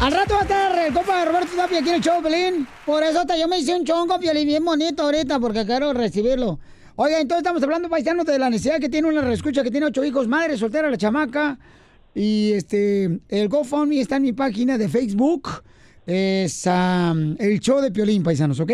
[0.00, 2.66] Al rato va a estar el compa de Roberto Tapia aquí en el show, Pelín.
[2.84, 6.58] Por eso hasta yo me hice un chongo, Piolín, bien bonito ahorita, porque quiero recibirlo.
[6.96, 10.02] Oiga, entonces estamos hablando, paisanos, de la necesidad que tiene una reescucha que tiene ocho
[10.02, 11.58] hijos, madre soltera, la chamaca.
[12.14, 15.48] Y este, el GoFundMe está en mi página de Facebook.
[16.06, 18.72] Es el show de Piolín, paisanos, ¿ok?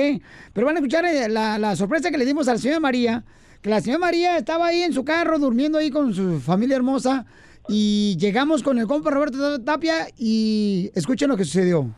[0.52, 3.24] Pero van a escuchar eh, la, la sorpresa que le dimos a la señora María.
[3.60, 7.26] Que la señora María estaba ahí en su carro, durmiendo ahí con su familia hermosa.
[7.68, 11.90] Y llegamos con el compa Roberto Tapia y escuchen lo que sucedió.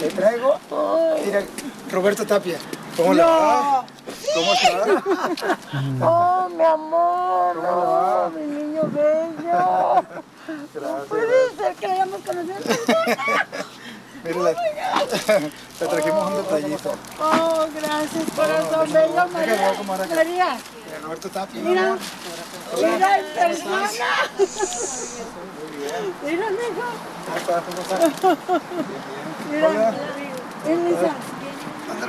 [0.00, 0.58] Le traigo.
[1.24, 1.42] Mira,
[1.90, 2.56] Roberto Tapia.
[2.96, 3.84] ¿Cómo le va?
[4.34, 5.02] ¿Cómo está?
[6.02, 10.04] Oh, mi amor, no, mi niño bello.
[10.74, 12.54] No puede ser que le hayamos conocido.
[14.24, 14.52] Mira, le,
[15.80, 16.94] le trajimos un detallito.
[17.20, 19.74] Oh, gracias, corazón bello, María.
[19.82, 20.58] María, Mira,
[21.02, 21.60] Roberto Tapia.
[21.62, 21.96] mira,
[22.76, 23.88] mira en ¿Cómo persona.
[26.24, 26.88] Mira, mijo.
[27.24, 27.62] ¿Cómo estás?
[27.64, 28.00] ¿Cómo estás?
[29.50, 31.12] Mira, Hola.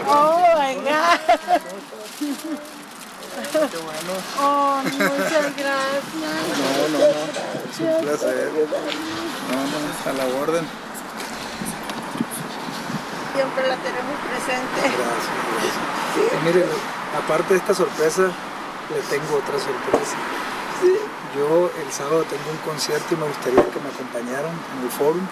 [0.08, 1.20] Oh, my God.
[3.70, 4.14] Qué bueno.
[4.40, 6.04] Oh, muchas gracias.
[6.14, 7.08] No, no, no.
[7.70, 8.52] Es un placer.
[9.50, 9.78] No, no,
[10.10, 10.66] a la orden.
[13.34, 14.80] Siempre la tenemos presente.
[14.82, 16.34] Gracias, gracias.
[16.34, 16.66] Y mire,
[17.18, 20.16] aparte de esta sorpresa, le tengo otra sorpresa.
[21.36, 25.26] Yo el sábado tengo un concierto y me gustaría que me acompañaran en el forum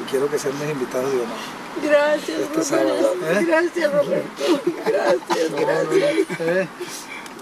[0.00, 1.36] y quiero que sean mis invitados de honor.
[1.82, 2.76] Gracias, Este.
[2.84, 3.14] Roberto.
[3.24, 3.44] ¿eh?
[3.46, 4.60] Gracias, Roberto.
[4.86, 6.40] Gracias, gracias.
[6.40, 6.68] ¿Eh?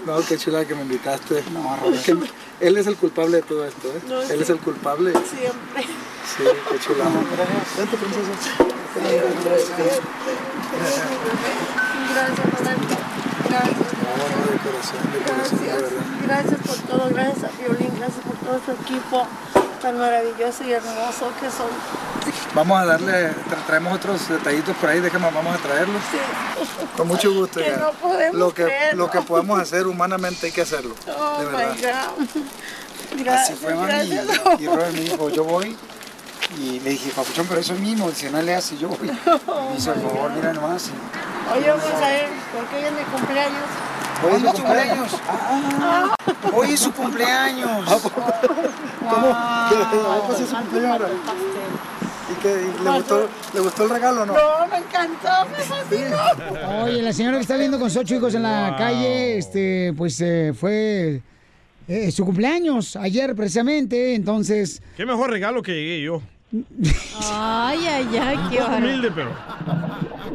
[0.05, 1.39] No, qué chula que me invitaste.
[1.93, 2.17] Es que
[2.61, 4.01] él es el culpable de todo esto, ¿eh?
[4.07, 4.37] No, él sí.
[4.41, 5.11] es el culpable.
[5.11, 5.83] Siempre.
[5.83, 7.05] Sí, qué chula.
[7.77, 8.33] Vente, princesa.
[12.13, 12.95] Gracias, Roberto.
[13.49, 13.89] Gracias.
[13.99, 16.03] No, no, de corazón, de corazón, de Gracias, verdad.
[16.23, 19.27] gracias por todo, gracias a Violín, gracias por todo su equipo
[19.81, 21.69] tan maravilloso y hermoso que son.
[22.53, 26.01] Vamos a darle, tra- traemos otros detallitos por ahí, déjame, vamos a traerlos.
[26.97, 27.59] Con mucho gusto.
[27.59, 27.77] Que ya.
[27.77, 28.67] no podemos lo que.
[28.93, 30.95] Lo que podamos hacer humanamente hay que hacerlo.
[31.17, 31.75] Oh de verdad.
[33.17, 33.93] Gracias, Así fue, mami.
[34.59, 35.75] Y, y Robert me dijo, yo voy.
[36.57, 39.07] Y le dije, papuchón, pero eso es mismo, si no le hace, yo voy.
[39.07, 40.87] Me hizo el favor, mira nomás.
[40.87, 40.91] y-
[41.57, 43.63] Hoy vamos a ver, porque hoy es mi cumpleaños.
[44.21, 45.11] Hoy es su cumpleaños.
[45.81, 46.15] Ah,
[46.53, 48.01] hoy es su cumpleaños.
[49.09, 49.31] ¿Cómo?
[49.33, 51.07] Ay, pues es su cumpleaños ahora.
[51.09, 51.78] ¿Y
[52.43, 54.33] ¿Le gustó, ¿Le gustó el regalo o no?
[54.33, 56.83] No, me encantó, me fascinó.
[56.83, 60.19] Oye, la señora que está viendo con sus ocho hijos en la calle, este, pues
[60.21, 61.21] eh, fue
[61.87, 64.81] eh, su cumpleaños ayer precisamente, entonces...
[64.95, 66.21] Qué mejor regalo que llegué yo.
[67.31, 68.87] Ay, ay, ay, Un qué poco bárbaro.
[68.87, 69.29] humilde, pero.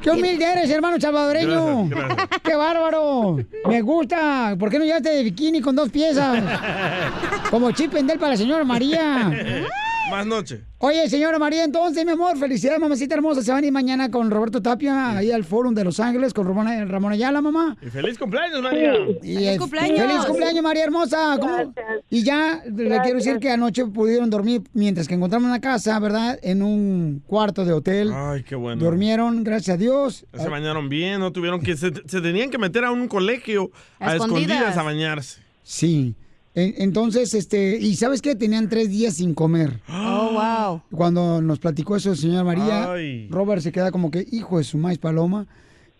[0.00, 1.88] ¡Qué humilde eres, hermano salvadoreño!
[1.88, 2.40] Gracias, gracias.
[2.44, 3.36] ¡Qué bárbaro!
[3.68, 4.54] Me gusta.
[4.56, 6.40] ¿Por qué no llegaste de bikini con dos piezas?
[7.50, 9.32] Como Chip para la señora María.
[10.10, 10.60] Más noche.
[10.78, 13.42] Oye, señora María, entonces, mi amor, felicidades, mamacita hermosa.
[13.42, 16.46] Se van a ir mañana con Roberto Tapia ahí al Fórum de Los Ángeles con
[16.46, 17.76] Ramón, Ramón Ayala, mamá.
[17.80, 18.92] Y feliz cumpleaños, María.
[19.22, 21.38] Y, eh, ¡Feliz cumpleaños, María Hermosa!
[21.40, 21.72] ¿Cómo?
[22.10, 26.38] Y ya le quiero decir que anoche pudieron dormir mientras que encontramos una casa, ¿verdad?
[26.42, 28.12] En un cuarto de hotel.
[28.14, 28.84] Ay, qué bueno.
[28.84, 30.26] Durmieron, gracias a Dios.
[30.34, 31.76] Se bañaron bien, no tuvieron que...
[31.78, 34.50] Se, se tenían que meter a un colegio a, A escondidas.
[34.50, 34.76] escondidas.
[34.76, 35.40] a bañarse.
[35.62, 36.14] Sí.
[36.54, 38.34] En- Entonces, este, y ¿sabes qué?
[38.34, 39.80] Tenían tres días sin comer.
[39.88, 40.82] Oh, wow.
[40.96, 43.26] Cuando nos platicó eso, señora María, Ay.
[43.30, 45.46] Robert se queda como que, hijo de su maíz paloma,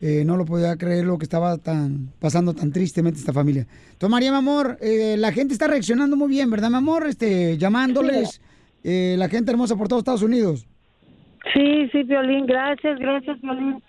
[0.01, 3.67] eh, no lo podía creer lo que estaba tan pasando tan tristemente esta familia.
[3.93, 7.07] Entonces, María, mi amor, eh, la gente está reaccionando muy bien, ¿verdad, mi amor?
[7.07, 8.41] Este, llamándoles,
[8.83, 10.67] eh, la gente hermosa por todos Estados Unidos.
[11.53, 13.83] Sí, sí, Violín, gracias, gracias, Violín.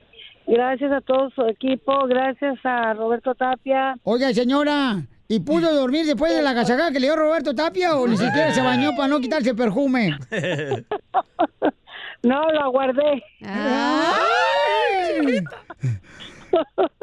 [0.47, 3.97] Gracias a todo su equipo, gracias a Roberto Tapia.
[4.03, 8.07] Oiga, señora, ¿y pudo dormir después de la cachacada que le dio Roberto Tapia o
[8.07, 10.17] ni siquiera se bañó para no quitarse el perfume?
[12.23, 13.23] No, lo aguardé.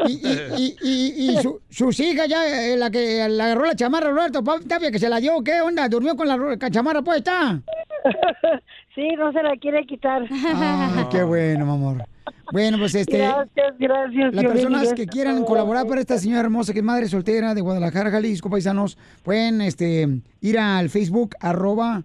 [0.06, 3.76] Y, y, y, y- y su- sus hijas ya, eh, la que le agarró la
[3.76, 5.88] chamarra Roberto Tapia, que se la dio, ¿qué onda?
[5.88, 7.60] ¿Durmió con la chamarra puesta?
[8.94, 10.22] Sí, no se la quiere quitar.
[10.30, 12.04] Ay, qué bueno, mi amor.
[12.52, 13.18] Bueno, pues este...
[13.18, 14.34] Gracias, gracias.
[14.34, 18.10] Las personas que quieran colaborar para esta señora hermosa que es madre soltera de Guadalajara,
[18.10, 22.04] Jalisco, paisanos, pueden este, ir al Facebook, arroba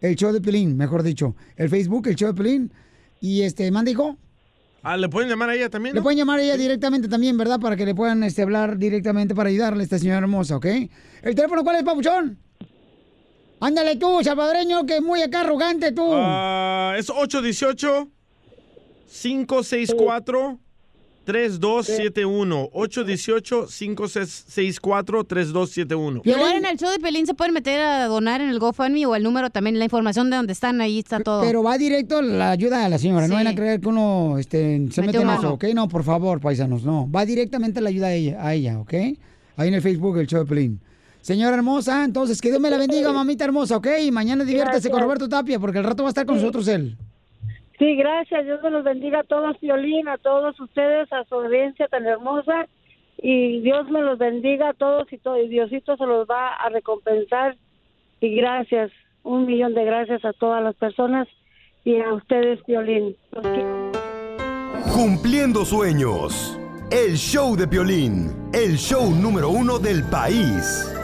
[0.00, 1.36] el show de Pelín, mejor dicho.
[1.56, 2.72] El Facebook, el show de Pelín.
[3.20, 4.16] Y este, manda hijo.
[4.82, 5.94] Ah, ¿le pueden llamar a ella también?
[5.94, 7.60] Le pueden llamar a ella directamente también, ¿verdad?
[7.60, 10.66] Para que le puedan este, hablar directamente para ayudarle a esta señora hermosa, ¿ok?
[11.22, 12.38] ¿El teléfono cuál es, papuchón?
[13.64, 16.06] Ándale tú, salvadoreño, que es muy acá arrogante tú.
[16.12, 18.10] Ah, es 818
[19.22, 20.58] 564
[21.24, 28.42] 3271 818 564 3271 Igual en el show de Pelín se pueden meter a donar
[28.42, 31.40] en el GoFundMe o el número también, la información de donde están, ahí está todo.
[31.40, 33.28] Pero va directo la ayuda a la señora.
[33.28, 35.64] No van a creer que uno este, se Mete en eso, ¿ok?
[35.74, 37.10] No, por favor, paisanos, no.
[37.10, 38.92] Va directamente la ayuda a ella, a ella, ¿ok?
[39.56, 40.80] Ahí en el Facebook, el show de Pelín.
[41.24, 43.86] Señora hermosa, entonces que Dios me la bendiga, mamita hermosa, ¿ok?
[44.02, 45.00] Y mañana diviértese con.
[45.00, 46.98] Roberto Tapia, porque el rato va a estar con nosotros él.
[47.78, 48.44] Sí, gracias.
[48.44, 52.66] Dios me los bendiga a todos, Violín, a todos ustedes, a su audiencia tan hermosa.
[53.16, 56.68] Y Dios me los bendiga a todos y, todo, y Diosito se los va a
[56.68, 57.56] recompensar.
[58.20, 58.90] Y gracias,
[59.22, 61.26] un millón de gracias a todas las personas
[61.86, 63.16] y a ustedes, Violín.
[64.92, 66.60] Cumpliendo sueños.
[66.90, 70.94] El show de Piolín, el show número uno del país.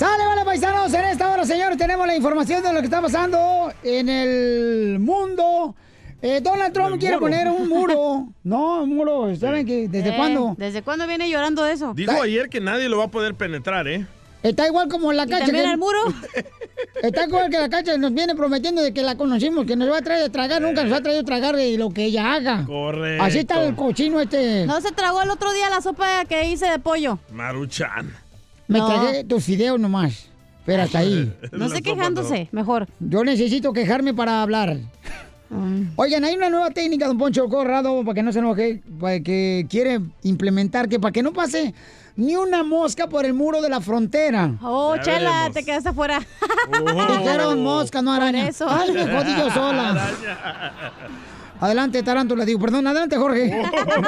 [0.00, 0.94] Sale, vale, paisanos.
[0.94, 5.74] En esta hora, señores, tenemos la información de lo que está pasando en el mundo.
[6.22, 7.26] Eh, Donald Trump quiere muro.
[7.26, 8.28] poner un muro.
[8.42, 9.36] No, un muro.
[9.36, 10.54] ¿Saben que desde Eh, cuándo?
[10.56, 11.92] ¿Desde cuándo viene llorando de eso?
[11.94, 14.06] Dijo ayer que nadie lo va a poder penetrar, ¿eh?
[14.42, 15.44] Está igual como la ¿Y cacha.
[15.44, 15.98] también que- al muro?
[17.02, 19.98] Está igual que la cacha nos viene prometiendo de que la conocimos, que nos va
[19.98, 22.64] a traer de tragar, nunca nos ha traído tragar de lo que ella haga.
[22.64, 23.22] Correcto.
[23.22, 24.64] Así está el cochino este.
[24.64, 27.18] No se tragó el otro día la sopa que hice de pollo.
[27.32, 28.14] Maruchan.
[28.70, 28.86] Me No.
[28.86, 30.28] tragué tus videos nomás.
[30.64, 31.32] Pero hasta ahí.
[31.52, 32.86] No sé quejándose, mejor.
[33.00, 34.76] Yo necesito quejarme para hablar.
[35.96, 39.66] Oigan, hay una nueva técnica, don Poncho Corrado, para que no se enoje, para que
[39.68, 41.74] quiere implementar, que para que no pase
[42.14, 44.54] ni una mosca por el muro de la frontera.
[44.62, 45.52] Oh, Ya chela, veremos.
[45.54, 46.20] te quedaste afuera.
[47.18, 48.42] Dijeron mosca, no araña.
[48.42, 48.66] Por eso.
[48.68, 50.12] Ay, me jodí yo sola.
[51.60, 53.62] Adelante, Tarántula, digo, perdón, adelante, Jorge.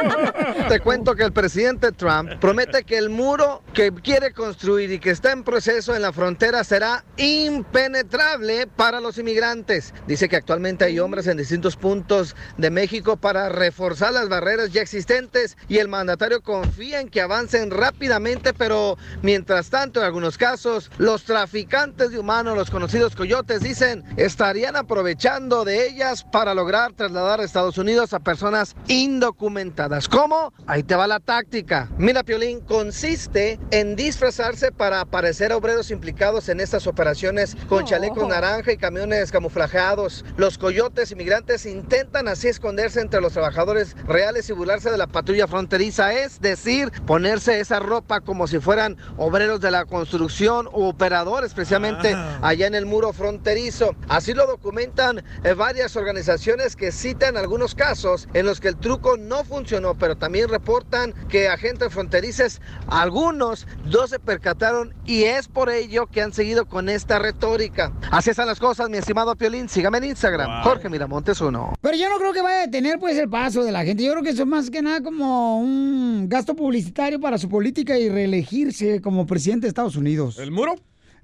[0.70, 5.10] Te cuento que el presidente Trump promete que el muro que quiere construir y que
[5.10, 9.92] está en proceso en la frontera será impenetrable para los inmigrantes.
[10.06, 14.80] Dice que actualmente hay hombres en distintos puntos de México para reforzar las barreras ya
[14.80, 20.90] existentes y el mandatario confía en que avancen rápidamente, pero mientras tanto en algunos casos
[20.96, 27.41] los traficantes de humanos, los conocidos coyotes, dicen estarían aprovechando de ellas para lograr trasladar
[27.42, 30.08] a Estados Unidos a personas indocumentadas.
[30.08, 30.52] ¿Cómo?
[30.66, 31.90] Ahí te va la táctica.
[31.98, 38.72] Mira, Piolín, consiste en disfrazarse para parecer obreros implicados en estas operaciones con chalecos naranja
[38.72, 40.24] y camiones camuflajeados.
[40.36, 45.46] Los coyotes inmigrantes intentan así esconderse entre los trabajadores reales y burlarse de la patrulla
[45.46, 51.48] fronteriza, es decir, ponerse esa ropa como si fueran obreros de la construcción o operadores,
[51.48, 53.96] especialmente allá en el muro fronterizo.
[54.08, 58.76] Así lo documentan eh, varias organizaciones que citan reportan algunos casos en los que el
[58.76, 65.48] truco no funcionó, pero también reportan que agentes fronterizos, algunos no se percataron y es
[65.48, 67.92] por ello que han seguido con esta retórica.
[68.10, 69.68] Así están las cosas, mi estimado Piolín.
[69.68, 71.74] Sígame en Instagram, Jorge Miramontes uno.
[71.80, 74.04] Pero yo no creo que vaya a detener pues el paso de la gente.
[74.04, 77.98] Yo creo que eso es más que nada como un gasto publicitario para su política
[77.98, 80.38] y reelegirse como presidente de Estados Unidos.
[80.38, 80.74] ¿El muro?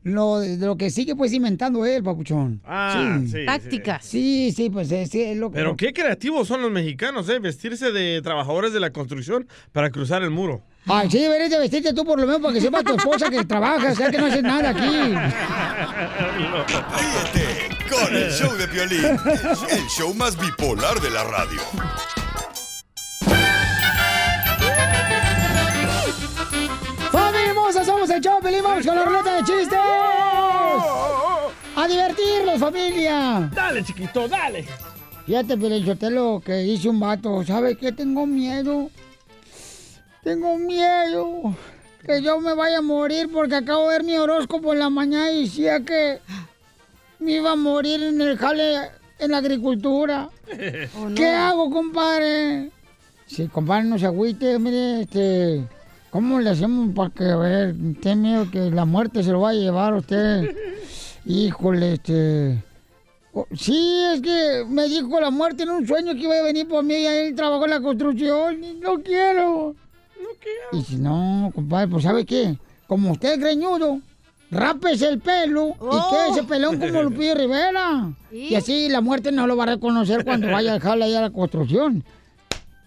[0.04, 2.62] Lo, lo que sigue pues inventando él, papuchón.
[2.64, 3.44] Ah, sí, sí.
[3.44, 4.04] Tácticas.
[4.04, 5.56] Sí, sí, pues es, sí, es lo que...
[5.56, 7.38] Pero qué creativos son los mexicanos, ¿eh?
[7.40, 10.62] Vestirse de trabajadores de la construcción para cruzar el muro.
[10.86, 13.44] Ay, sí, deberías de vestirte tú por lo menos para que sepa tu esposa que
[13.44, 15.14] trabajas, ya que no haces nada aquí.
[16.96, 21.60] Ríete con el show de Piolín, el show más bipolar de la radio.
[28.08, 29.78] Somos el show, Pelín, vamos con la ruleta de chistes.
[31.76, 33.50] ¡A divertirlos, familia!
[33.52, 34.66] Dale, chiquito, dale.
[35.26, 37.44] Fíjate, Pelín, lo que dice un vato.
[37.44, 37.92] ¿Sabes qué?
[37.92, 38.88] Tengo miedo.
[40.22, 41.54] Tengo miedo
[42.06, 45.30] que yo me vaya a morir porque acabo de ver mi horóscopo en la mañana
[45.30, 46.20] y decía que
[47.18, 50.30] me iba a morir en el jale en la agricultura.
[51.14, 52.70] ¿Qué hago, compadre?
[53.26, 55.77] Sí, compadre, no se agüite, mire, este...
[56.10, 59.50] ¿Cómo le hacemos para que, a ver, tenga miedo que la muerte se lo va
[59.50, 60.54] a llevar a usted?
[61.26, 62.64] Híjole, este...
[63.54, 66.82] Sí, es que me dijo la muerte en un sueño que iba a venir por
[66.82, 69.76] mí y él trabajó en la construcción y no quiero.
[70.20, 70.68] No quiero.
[70.72, 72.56] Y si no, compadre, pues ¿sabe qué?
[72.88, 74.00] Como usted es greñudo,
[74.50, 75.96] rápese el pelo Oh.
[75.96, 78.10] y quédese pelón como Lupillo Rivera.
[78.32, 78.38] ¿Y?
[78.48, 81.20] Y así la muerte no lo va a reconocer cuando vaya a dejarle ahí a
[81.20, 82.02] la construcción.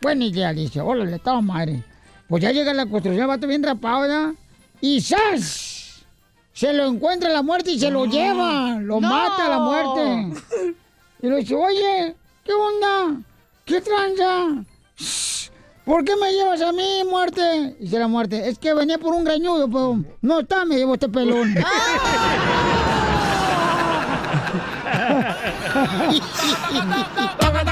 [0.02, 0.82] Buena idea, dice.
[0.82, 1.84] Hola, le estaba madre.
[2.32, 4.34] Pues ya llega la construcción, el vato bien rapado, ¿ya?
[4.80, 6.06] Y ¡zas!
[6.54, 8.78] Se lo encuentra la muerte y se lo lleva.
[8.80, 9.10] Lo No.
[9.10, 10.40] mata la muerte.
[11.22, 12.16] Y le dice, oye,
[12.46, 13.18] ¿qué onda?
[13.66, 14.64] ¿Qué tranza?
[15.84, 17.76] ¿Por qué me llevas a mí, muerte?
[17.78, 21.10] Dice la muerte, es que venía por un greñudo, pero no está, me llevo este
[21.10, 21.54] pelón.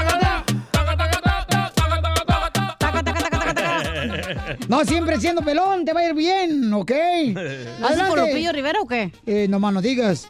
[4.70, 6.92] No, siempre siendo pelón, te va a ir bien, ¿ok?
[7.80, 9.10] ¿Lo haces por Lupillo Rivera o qué?
[9.26, 10.28] Eh, no más no digas.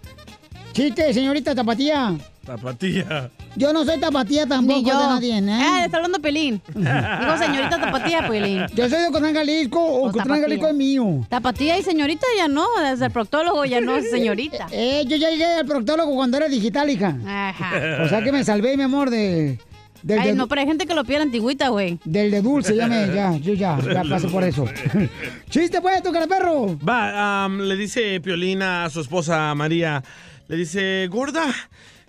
[0.72, 2.16] Chiste, señorita Tapatía.
[2.46, 3.30] Tapatía.
[3.54, 4.98] Yo no soy tapatía tampoco Ni yo.
[4.98, 5.60] de nadie, ¿eh?
[5.62, 6.62] Ah, está hablando Pelín.
[6.74, 8.64] Digo señorita Tapatía, Pelín.
[8.74, 10.42] Yo soy de Ocotlán, Jalisco, o Ocotlán, Tapatía.
[10.44, 11.26] Jalisco es mío.
[11.28, 14.68] Tapatía y señorita ya no, desde el proctólogo ya no es señorita.
[14.72, 17.14] Eh, yo ya llegué al proctólogo cuando era digital, hija.
[17.26, 18.04] Ajá.
[18.04, 19.58] O sea que me salvé, mi amor, de...
[20.02, 21.98] Del, Ay, de- no, pero hay gente que lo pide antigüita, güey.
[22.04, 24.64] del de dulce, ya me, ya, yo ya, ya paso por eso.
[25.50, 26.78] Chiste, pues, cara perro.
[26.78, 30.02] Va, le dice Piolina a su esposa María,
[30.48, 31.44] le dice, gorda,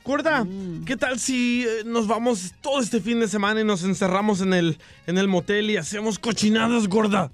[0.06, 0.46] gorda,
[0.86, 4.54] ¿qué tal si eh, nos vamos todo este fin de semana y nos encerramos en
[4.54, 4.78] el,
[5.08, 7.32] en el motel y hacemos cochinadas, gorda?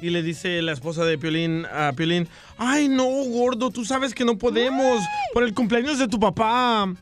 [0.00, 4.24] Y le dice la esposa de Piolín a Piolín, ay no, gordo, tú sabes que
[4.24, 5.02] no podemos
[5.32, 6.92] por el cumpleaños de tu papá.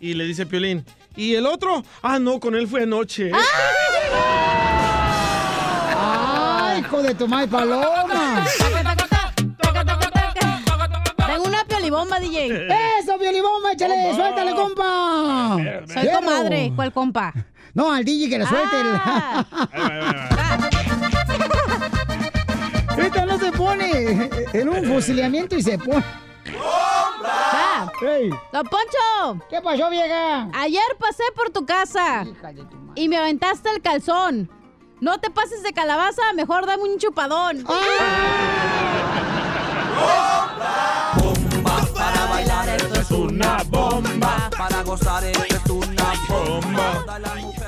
[0.00, 0.84] Y le dice Piolín,
[1.16, 1.82] ¿y el otro?
[2.02, 3.30] Ah, no, con él fue anoche.
[5.96, 8.44] ¡Ay, hijo de tu madre paloma!
[11.26, 12.68] Tengo una piolibomba, DJ.
[13.00, 14.14] ¡Eso, violibomba, échale!
[14.14, 15.56] ¡Suéltale, compa!
[15.86, 16.16] Soy Quiero.
[16.20, 16.72] comadre.
[16.74, 17.32] ¿Cuál compa?
[17.74, 18.76] No, al DJ que le suelte.
[19.04, 19.44] Ah.
[22.98, 26.04] Esta no se pone en un fusilamiento y se pone.
[27.82, 27.92] Va.
[28.06, 28.30] ¡Ey!
[28.52, 29.44] ¡Don Poncho!
[29.48, 30.48] ¿Qué pasó, vieja?
[30.54, 32.24] Ayer pasé por tu casa
[32.94, 34.50] y me aventaste el calzón.
[35.00, 37.64] No te pases de calabaza, mejor dame un chupadón.
[41.94, 44.50] Para bailar esto es una bomba.
[44.56, 47.04] Para gozar esto es una bomba.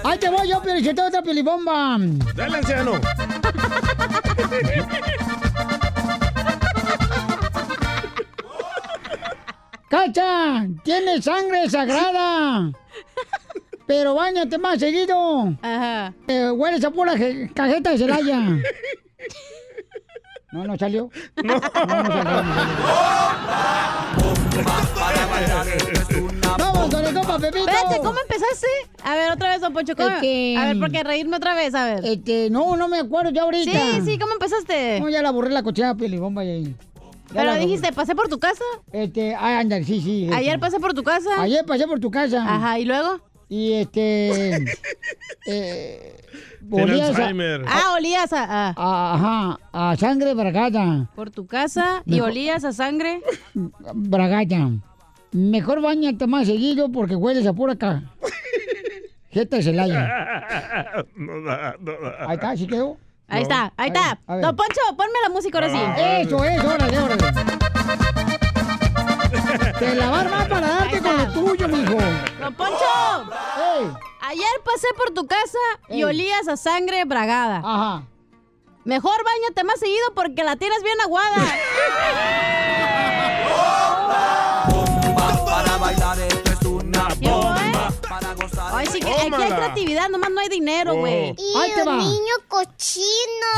[0.04, 1.96] ¡Ahí te voy yo, pero otra pilibomba!
[2.34, 2.92] Dale, anciano.
[9.98, 10.66] ¡Cacha!
[10.82, 12.72] ¡Tienes sangre sagrada!
[13.86, 15.54] Pero bañate más seguido.
[15.62, 16.12] Ajá.
[16.26, 18.40] Eh, hueles a pura je- cajeta de Celaya.
[20.50, 21.10] No, no salió.
[21.44, 21.54] No.
[21.54, 21.60] No.
[26.58, 27.66] Vamos con el compa Pepito.
[27.68, 28.66] Espérate, ¿cómo empezaste?
[29.04, 29.94] A ver, otra vez, Don Poncho.
[29.96, 30.08] ¿cómo?
[30.08, 32.04] Este- A ver, porque reírme otra vez, a ver.
[32.04, 33.70] Este, no, no me acuerdo ya ahorita.
[33.70, 35.00] Sí, sí, ¿cómo empezaste?
[35.00, 36.76] No, ya la borré la cochera pilibomba y ahí.
[37.32, 38.62] Pero dijiste, pasé por tu casa.
[38.92, 40.24] Este, ay, anda, sí, sí.
[40.24, 40.36] este.
[40.36, 41.40] Ayer pasé por tu casa.
[41.40, 42.44] Ayer pasé por tu casa.
[42.46, 43.20] Ajá, ¿y luego?
[43.48, 44.64] Y este.
[45.46, 46.16] eh,
[46.70, 47.64] olías a- Alzheimer.
[47.66, 51.10] Ah, olías a, a- a- ajá, a sangre bragada.
[51.14, 53.20] por tu casa y Mejor- olías a sangre.
[53.54, 54.70] Bragada.
[55.32, 58.02] Mejor bañate más seguido porque hueles a pura ca...
[59.30, 61.04] Jeta de Celaya.
[61.16, 62.28] No da, no da.
[62.28, 62.96] Ahí está, ¿sí quedó?
[63.28, 64.18] Ahí está, ahí está.
[64.26, 65.80] Don Poncho, ponme la música ahora sí.
[66.26, 67.24] Eso, eso, órale, órale.
[69.78, 71.96] Te la va a armar para darte con lo tuyo, mijo.
[72.40, 72.84] Don Poncho.
[74.22, 75.58] Ayer pasé por tu casa
[75.88, 76.04] y Ey.
[76.04, 77.58] olías a sangre bragada.
[77.64, 78.02] Ajá.
[78.84, 81.36] Mejor bañate más seguido porque la tienes bien aguada.
[88.76, 91.34] Ay, sí que aquí hay creatividad, nomás no hay dinero, güey.
[91.38, 91.58] Oh.
[91.60, 91.96] Ahí te va.
[91.96, 93.52] niño cochino!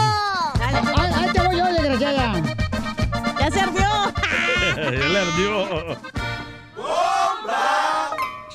[0.61, 0.75] Ahí,
[1.15, 2.43] ahí te voy yo, desgraciada.
[3.41, 3.89] ¡Ya se ardió!
[4.77, 5.97] ya le ardió.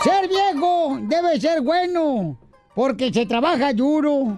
[0.04, 2.38] Ser viejo debe ser bueno,
[2.76, 4.38] porque se trabaja duro.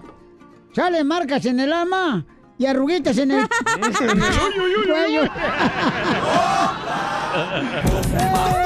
[0.74, 2.24] Salen marcas en el alma
[2.58, 3.48] y arruguitas en el
[4.86, 5.22] cuello.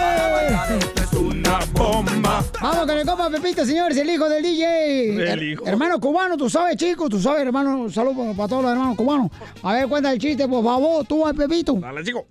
[1.75, 2.43] Bomba.
[2.61, 5.11] Vamos con el compa Pepito, señores, el hijo del DJ.
[5.15, 5.67] El Her- hijo.
[5.67, 7.89] Hermano cubano, tú sabes, chico, tú sabes, hermano.
[7.89, 9.31] Saludos para todos los hermanos cubanos.
[9.63, 11.75] A ver, cuenta el chiste, por favor, tú al Pepito.
[11.75, 12.27] Dale, chico.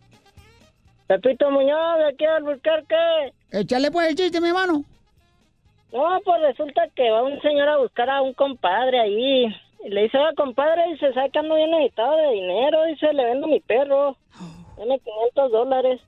[1.07, 3.59] Pepito Muñoz, de aquí al qué?
[3.59, 4.83] Échale pues el chiste, mi hermano.
[5.93, 9.45] No, pues resulta que va un señor a buscar a un compadre ahí.
[9.85, 12.83] Y le dice, oiga, compadre, dice, ¿sabe que ando bien necesitado de dinero?
[12.85, 14.17] Dice, le vendo mi perro.
[14.77, 16.01] Dame 500 dólares.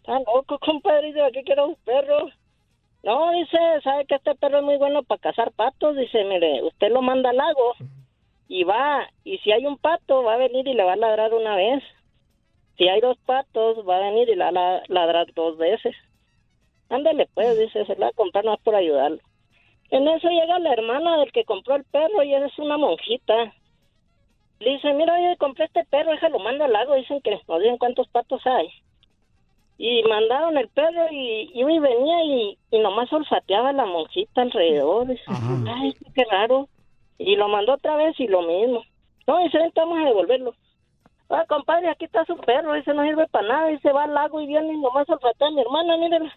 [0.00, 2.28] Está loco, compadre, dice, ¿a qué quiero un perro?
[3.04, 5.94] No, dice, ¿sabe que este perro es muy bueno para cazar patos?
[5.94, 7.74] Dice, mire, usted lo manda al lago
[8.48, 11.34] y va, y si hay un pato, va a venir y le va a ladrar
[11.34, 11.82] una vez.
[12.78, 15.94] Si hay dos patos, va a venir y le va a la- ladrar dos veces.
[16.88, 19.18] Ándale, pues, dice, se la va a comprar más por ayudarlo.
[19.90, 23.52] En eso llega la hermana del que compró el perro y es una monjita.
[24.60, 26.94] Le dice, mira, oye, compré este perro, déjalo, mando al lago.
[26.94, 28.68] Dicen que nos digan cuántos patos hay.
[29.76, 34.42] Y mandaron el perro y iba y venía y, y nomás olfateaba a la monjita
[34.42, 35.08] alrededor.
[35.68, 36.68] Ay, qué raro.
[37.18, 38.82] Y lo mandó otra vez y lo mismo.
[39.26, 40.54] No, dice, "Vente, vamos a devolverlo.
[41.30, 44.40] Ah, compadre, aquí está su perro, dice, no sirve para nada, dice, va al lago
[44.40, 46.32] y viene y nomás olfatea a mi hermana, mírela.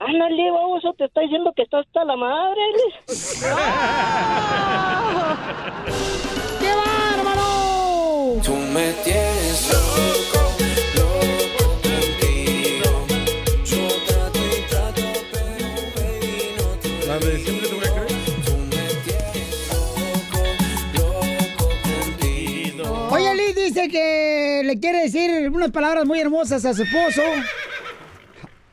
[0.00, 2.60] Ah, no, le baboso, te está diciendo que está hasta la madre.
[6.60, 8.40] ¡Qué bárbaro!
[8.42, 9.81] Tú me tienes
[24.82, 27.22] quiere decir unas palabras muy hermosas a su esposo.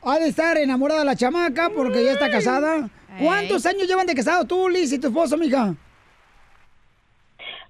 [0.01, 2.89] Ha de estar enamorada la chamaca porque ya está casada.
[3.19, 5.75] ¿Cuántos años llevan de casado tú, Liz, y tu esposo, mija?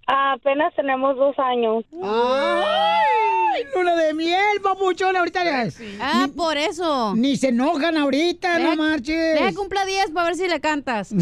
[0.07, 1.83] Apenas tenemos dos años.
[2.01, 3.08] ¡Ay!
[3.75, 5.41] Luna de miel, papuchón, ahorita.
[6.01, 7.13] Ah, por eso.
[7.15, 9.39] Ni se enojan ahorita, no Deja- marches.
[9.39, 11.09] Deja cumpla 10 para ver si le cantas.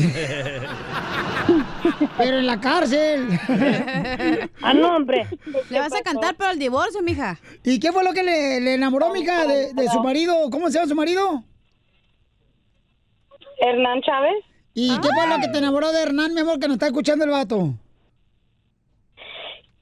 [2.18, 3.28] Pero en la cárcel.
[4.62, 5.26] Ah, no, hombre.
[5.70, 7.40] Le vas a cantar, pero al divorcio, mija.
[7.64, 10.50] ¿Y qué fue lo que le, le enamoró, mija, de, de su marido?
[10.50, 11.44] ¿Cómo se llama su marido?
[13.60, 14.44] Hernán Chávez.
[14.74, 17.24] ¿Y qué fue lo que te enamoró de Hernán, mi amor, que nos está escuchando
[17.24, 17.74] el vato?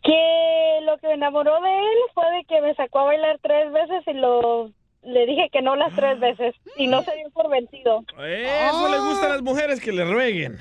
[0.06, 3.72] Que lo que me enamoró de él fue de que me sacó a bailar tres
[3.72, 4.72] veces y lo
[5.06, 8.04] le dije que no las tres veces y no se dio por vencido.
[8.18, 10.58] Eso le gusta a las mujeres que le rueguen.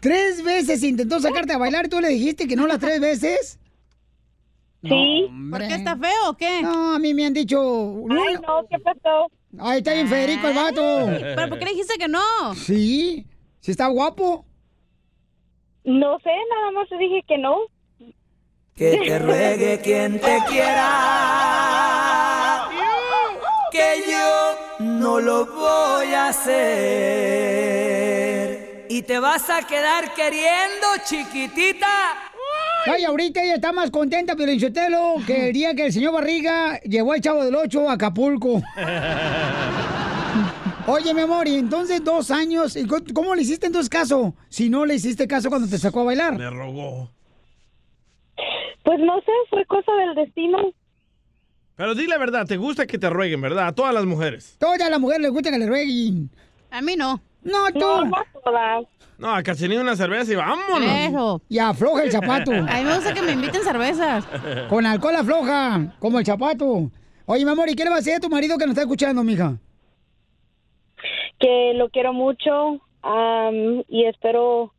[0.00, 3.58] ¿Tres veces intentó sacarte a bailar y tú le dijiste que no las tres veces?
[4.82, 5.28] Sí.
[5.50, 6.62] ¿Por qué está feo o qué?
[6.62, 7.58] No, a mí me han dicho...
[8.08, 9.30] Ay, no, ¿qué pasó?
[9.58, 11.06] Ahí está bien Federico el vato.
[11.34, 12.54] ¿Pero por qué le dijiste que no?
[12.54, 13.26] Sí,
[13.60, 14.44] sí está guapo.
[15.82, 17.58] No sé, nada más te dije que no.
[18.78, 20.90] Que te ruegue quien te quiera.
[23.72, 26.58] Que yo no lo voy a hacer.
[28.88, 31.86] Y te vas a quedar queriendo, chiquitita.
[32.86, 36.80] Ay, ahorita ella está más contenta, pero Inchotelo, que el día que el señor Barriga
[36.80, 38.62] llevó al Chavo del Ocho a Acapulco.
[40.86, 44.34] Oye, mi amor, y entonces dos años, ¿y co- ¿cómo le hiciste entonces caso?
[44.48, 46.38] Si no le hiciste caso cuando te sacó a bailar.
[46.38, 47.10] Le rogó.
[48.88, 50.72] Pues no sé, fue cosa del destino.
[51.76, 53.66] Pero di la verdad, te gusta que te rueguen, ¿verdad?
[53.66, 54.56] A todas las mujeres.
[54.58, 56.30] Todas las mujeres les gusta que le rueguen.
[56.70, 57.20] A mí no.
[57.42, 57.80] No, tú.
[57.80, 58.86] No, no todas.
[59.18, 60.90] No, a Cachanilla una cerveza y vámonos.
[60.90, 61.42] Eso.
[61.50, 62.50] Y afloja el zapato.
[62.54, 64.26] A mí me gusta que me inviten cervezas.
[64.70, 66.90] Con alcohol afloja, como el zapato.
[67.26, 68.84] Oye, mi amor, ¿y qué le va a decir a tu marido que nos está
[68.84, 69.58] escuchando, mija?
[71.38, 74.72] Que lo quiero mucho am, y espero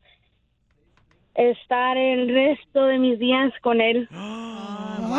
[1.39, 4.07] estar el resto de mis días con él.
[4.11, 5.11] ¡Ay,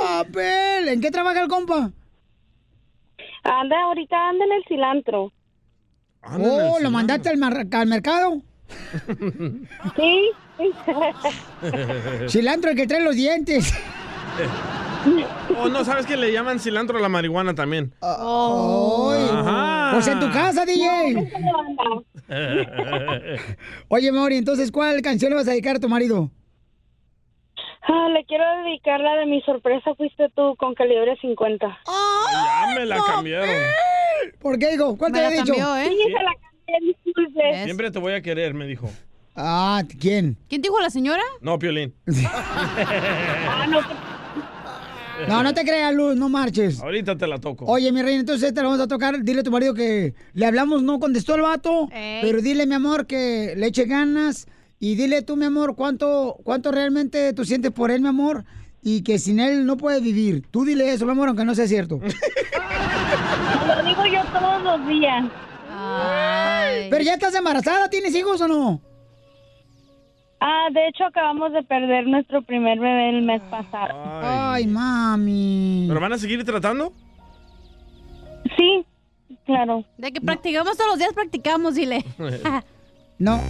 [0.00, 0.88] papel!
[0.88, 1.90] ¿En qué trabaja el compa?
[3.44, 5.32] Anda, ahorita anda en el cilantro.
[6.24, 8.40] Oh, ¿lo mandaste al, mar- al mercado?
[9.96, 10.30] Sí.
[12.28, 13.72] Cilantro el que trae los dientes.
[15.58, 17.92] O no, ¿sabes que le llaman cilantro a la marihuana también?
[18.00, 19.28] Ay.
[19.32, 19.90] Ajá.
[19.94, 21.28] Pues en tu casa, DJ.
[23.88, 26.30] Oye, Mauri, entonces, ¿cuál canción le vas a dedicar a tu marido?
[27.82, 31.66] Ah, le quiero dedicar la de mi sorpresa fuiste tú con calibre 50.
[31.66, 33.48] Ya me la cambiaron.
[34.40, 34.96] ¿Por qué, hijo?
[34.96, 35.76] ¿Cuál te Me había la dicho?
[35.76, 35.88] ¿eh?
[35.88, 37.64] Sí, se la cambié, disculpe.
[37.64, 38.88] Siempre te voy a querer, me dijo.
[39.34, 40.36] Ah, ¿quién?
[40.48, 41.22] ¿Quién dijo la señora?
[41.40, 41.94] No, Piolín.
[42.34, 43.80] Ah, no,
[45.28, 46.80] No, no te creas, Luz, no marches.
[46.80, 47.64] Ahorita te la toco.
[47.66, 49.22] Oye, mi reina, entonces te la vamos a tocar.
[49.22, 51.88] Dile a tu marido que le hablamos, no contestó el vato.
[51.92, 52.20] Ey.
[52.22, 54.46] Pero dile, mi amor, que le eche ganas.
[54.78, 58.44] Y dile tú, mi amor, cuánto, cuánto realmente tú sientes por él, mi amor.
[58.82, 60.44] Y que sin él no puedes vivir.
[60.50, 62.00] Tú dile eso, mi amor, aunque no sea cierto.
[63.66, 65.24] lo digo yo todos los días.
[65.70, 66.88] Ay.
[66.90, 68.91] Pero ya estás embarazada, ¿tienes hijos o no?
[70.44, 73.94] Ah, de hecho acabamos de perder nuestro primer bebé el mes pasado.
[74.22, 75.84] Ay, mami.
[75.86, 76.92] ¿Pero van a seguir tratando?
[78.56, 78.84] Sí,
[79.46, 79.84] claro.
[79.98, 82.04] De que practicamos todos los días, practicamos, dile.
[83.18, 83.40] No.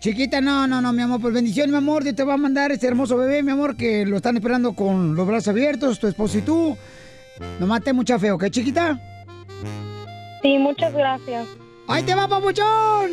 [0.00, 1.20] Chiquita, no, no, no, mi amor.
[1.20, 2.02] Pues bendición, mi amor.
[2.02, 5.14] Dios te va a mandar este hermoso bebé, mi amor, que lo están esperando con
[5.14, 6.76] los brazos abiertos, tu esposo y tú.
[7.60, 8.98] No mate mucha fe, ¿ok, chiquita?
[10.42, 11.46] Sí, muchas gracias.
[11.86, 13.12] ¡Ahí te va, papuchón!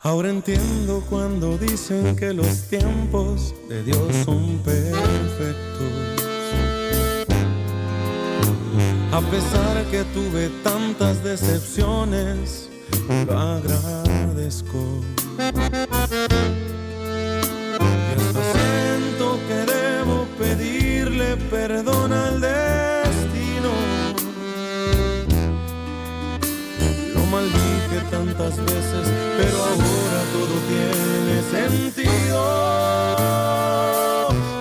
[0.00, 5.92] Ahora entiendo cuando dicen que los tiempos de Dios son perfectos.
[9.10, 12.70] A pesar que tuve tantas decepciones,
[13.26, 15.02] lo agradezco.
[15.36, 15.42] Y
[18.20, 22.07] hasta siento que debo pedirle perdón
[28.38, 32.40] tantas veces, pero ahora todo tiene sentido.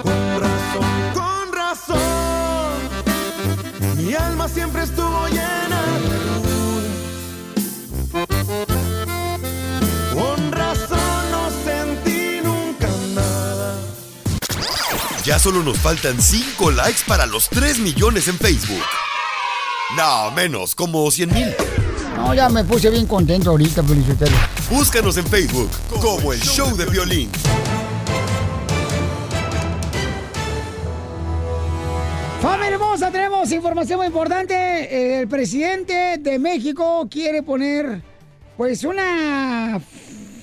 [0.03, 2.73] Con razón, con razón,
[3.97, 6.17] mi alma siempre estuvo llena de
[6.47, 6.97] dudas.
[10.13, 13.75] Con razón no sentí nunca nada.
[15.23, 18.83] Ya solo nos faltan 5 likes para los 3 millones en Facebook.
[19.95, 21.55] No, menos, como 100 mil.
[22.17, 24.35] No, ya me puse bien contento ahorita, Felicitero.
[24.71, 25.69] Búscanos en Facebook
[26.01, 27.29] como el show de violín.
[32.41, 33.11] ¡Familia hermosa!
[33.11, 35.19] Tenemos información muy importante.
[35.21, 38.01] El presidente de México quiere poner,
[38.57, 39.79] pues, una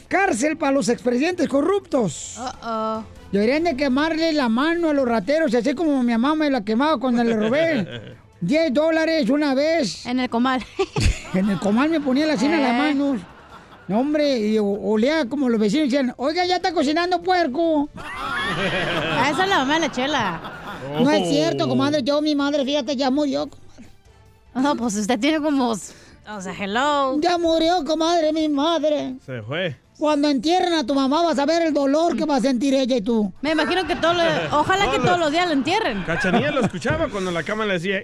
[0.09, 2.37] cárcel para los expresidentes corruptos.
[2.39, 3.05] Uh-oh.
[3.33, 6.99] Deberían de quemarle la mano a los rateros, así como mi mamá me la quemaba
[7.01, 10.07] cuando le robé 10 dólares una vez.
[10.07, 10.65] En el comal.
[11.35, 12.95] En el comal me ponía la cena en las Eh.
[12.95, 13.21] manos.
[13.89, 17.89] No, hombre, y olía como los vecinos decían, oiga, ya está cocinando puerco.
[17.97, 20.41] Ah, esa es la mamá de la chela.
[21.01, 23.49] No es cierto, comadre, yo, mi madre, fíjate, ya murió.
[24.55, 25.71] No, pues usted tiene como.
[25.71, 27.19] O sea, hello.
[27.21, 29.17] Ya murió, comadre, mi madre.
[29.27, 29.77] Se fue.
[30.05, 32.95] Cuando entierren a tu mamá vas a ver el dolor que va a sentir ella
[32.95, 33.33] y tú.
[33.41, 34.23] Me imagino que todo lo-
[34.61, 36.03] Ojalá que todos los días la entierren.
[36.03, 38.03] Cachanilla lo escuchaba cuando la cama le decía.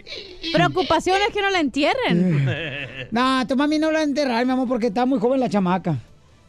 [0.50, 2.48] Preocupación es que no la entierren.
[3.10, 5.50] No, tu mami no la va a enterrar, mi amor, porque está muy joven la
[5.50, 5.96] chamaca.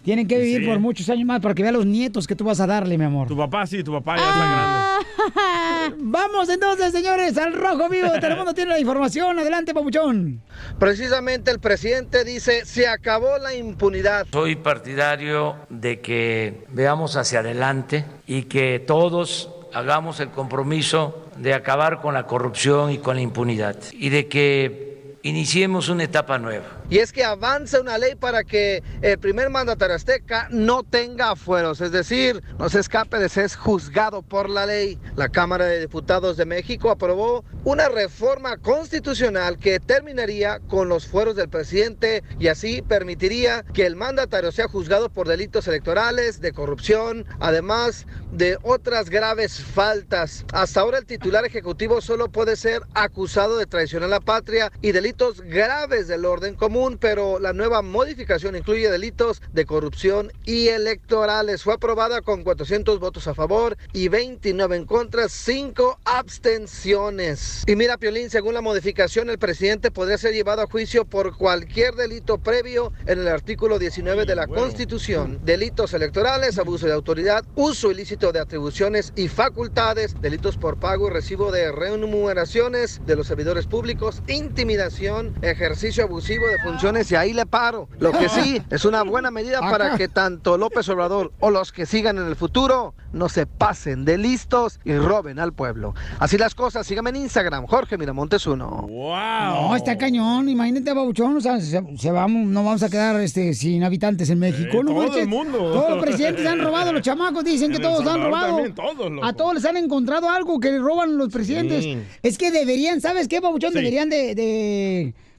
[0.03, 0.67] Tienen que vivir Sí.
[0.67, 3.05] por muchos años más para que vea los nietos que tú vas a darle, mi
[3.05, 3.27] amor.
[3.27, 5.95] Tu papá sí, tu papá ya está grande.
[5.99, 8.07] Vamos entonces, señores, al rojo vivo.
[8.21, 9.37] Telemundo tiene la información.
[9.39, 10.41] Adelante, papuchón.
[10.79, 14.25] Precisamente el presidente dice, se acabó la impunidad.
[14.31, 22.01] Soy partidario de que veamos hacia adelante y que todos hagamos el compromiso de acabar
[22.01, 24.90] con la corrupción y con la impunidad y de que
[25.23, 26.65] iniciemos una etapa nueva.
[26.89, 31.79] Y es que avanza una ley para que el primer mandatario azteca no tenga afueros,
[31.79, 34.99] es decir, no se escape de ser juzgado por la ley.
[35.15, 41.35] La Cámara de Diputados de México aprobó una reforma constitucional que terminaría con los fueros
[41.35, 47.25] del presidente y así permitiría que el mandatario sea juzgado por delitos electorales, de corrupción,
[47.39, 50.45] además de otras graves faltas.
[50.53, 54.91] Hasta ahora el titular ejecutivo solo puede ser acusado de traición a la patria y
[54.91, 55.10] delitos
[55.43, 61.63] graves del orden común, pero la nueva modificación incluye delitos de corrupción y electorales.
[61.63, 67.63] Fue aprobada con 400 votos a favor y 29 en contra, 5 abstenciones.
[67.67, 71.95] Y mira, Piolín, según la modificación, el presidente podría ser llevado a juicio por cualquier
[71.95, 75.39] delito previo en el artículo 19 de la Constitución.
[75.43, 81.11] Delitos electorales, abuso de autoridad, uso ilícito de atribuciones y facultades, delitos por pago y
[81.11, 87.33] recibo de remuneraciones de los servidores públicos, intimidación violación, ejercicio abusivo de funciones y ahí
[87.33, 87.89] le paro.
[87.99, 91.85] Lo que sí es una buena medida para que tanto López Obrador o los que
[91.85, 95.93] sigan en el futuro no se pasen de listos y roben al pueblo.
[96.19, 98.87] Así las cosas, síganme en Instagram, Jorge Miramontes uno.
[98.89, 100.47] No, está cañón.
[100.49, 101.37] Imagínate, Babuchón.
[101.37, 104.83] O sea, se, se vamos, no vamos a quedar este, sin habitantes en México.
[104.83, 105.57] no todo el mundo.
[105.57, 106.93] Todos los presidentes han robado.
[106.93, 108.55] Los chamacos dicen que En todos han robado.
[108.55, 109.25] también, todos, loco.
[109.25, 111.83] a todos les han encontrado algo que roban los presidentes.
[111.83, 111.97] Sí.
[112.23, 113.71] Es que deberían, ¿sabes qué, Babuchón?
[113.71, 113.77] Sí.
[113.79, 114.90] Deberían de, de,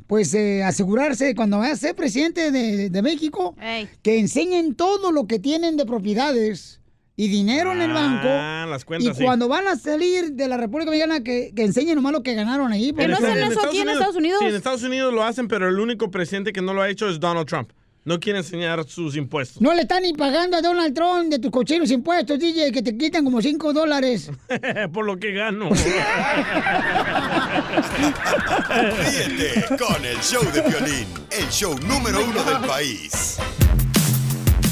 [0.07, 3.55] pues, eh, asegurarse cuando vaya a ser presidente de, de México,
[4.03, 6.80] que enseñen todo lo que tienen de propiedades
[7.16, 8.26] y dinero en el banco.
[8.28, 9.24] Ah, las cuentas, y sí.
[9.24, 12.72] cuando van a salir de la República Mexicana, que, que enseñen nomás lo que ganaron
[12.72, 12.92] ahí.
[12.92, 13.07] porque-
[14.40, 17.09] Sí, en Estados Unidos lo hacen, pero el único presidente que no lo ha hecho
[17.09, 17.70] es Donald Trump.
[18.05, 19.62] No quiere enseñar sus impuestos.
[19.62, 22.96] No le están ni pagando a Donald Trump de tus cochinos impuestos, DJ, que te
[22.96, 24.28] quitan como 5 dólares.
[24.92, 25.68] Por lo que gano.
[28.03, 33.38] Ríete con el show de violín, el show número uno del país.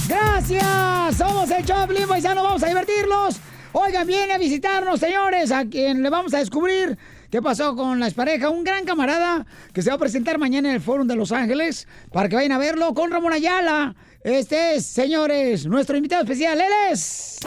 [0.09, 1.16] ¡Gracias!
[1.16, 3.37] Somos el Choplin, paisano, vamos a divertirlos.
[3.72, 6.99] Oigan, viene a visitarnos, señores, a quien le vamos a descubrir
[7.31, 8.51] qué pasó con las parejas.
[8.51, 11.87] Un gran camarada que se va a presentar mañana en el Fórum de Los Ángeles
[12.12, 13.95] para que vayan a verlo con Ramón Ayala.
[14.23, 16.61] Este es, señores, nuestro invitado especial.
[16.61, 17.39] Él es...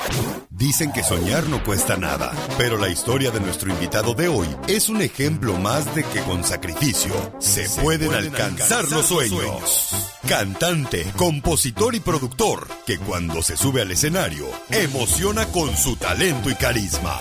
[0.49, 4.89] Dicen que soñar no cuesta nada, pero la historia de nuestro invitado de hoy es
[4.89, 9.89] un ejemplo más de que con sacrificio se, pueden, alcanzar, los sueños.
[10.27, 16.55] Cantante, compositor y productor, que cuando se sube al escenario emociona con su talento y
[16.55, 17.19] carisma.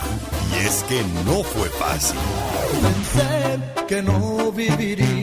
[0.54, 2.18] Y es que no fue fácil.
[2.80, 5.21] Pensé que no viviría,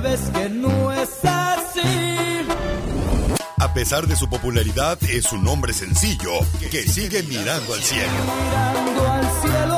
[0.00, 2.46] Ya ves que no es así.
[3.58, 6.30] A pesar de su popularidad, es un hombre sencillo
[6.70, 8.08] que sigue mirando al cielo.
[8.24, 9.76] Mirando al cielo,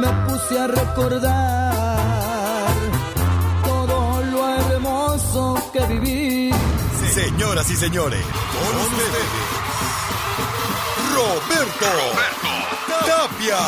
[0.00, 2.72] me puse a recordar
[3.64, 6.50] todo lo hermoso que viví.
[7.12, 9.26] Señoras y señores, con ustedes,
[11.14, 11.92] Roberto,
[13.06, 13.60] Tapia.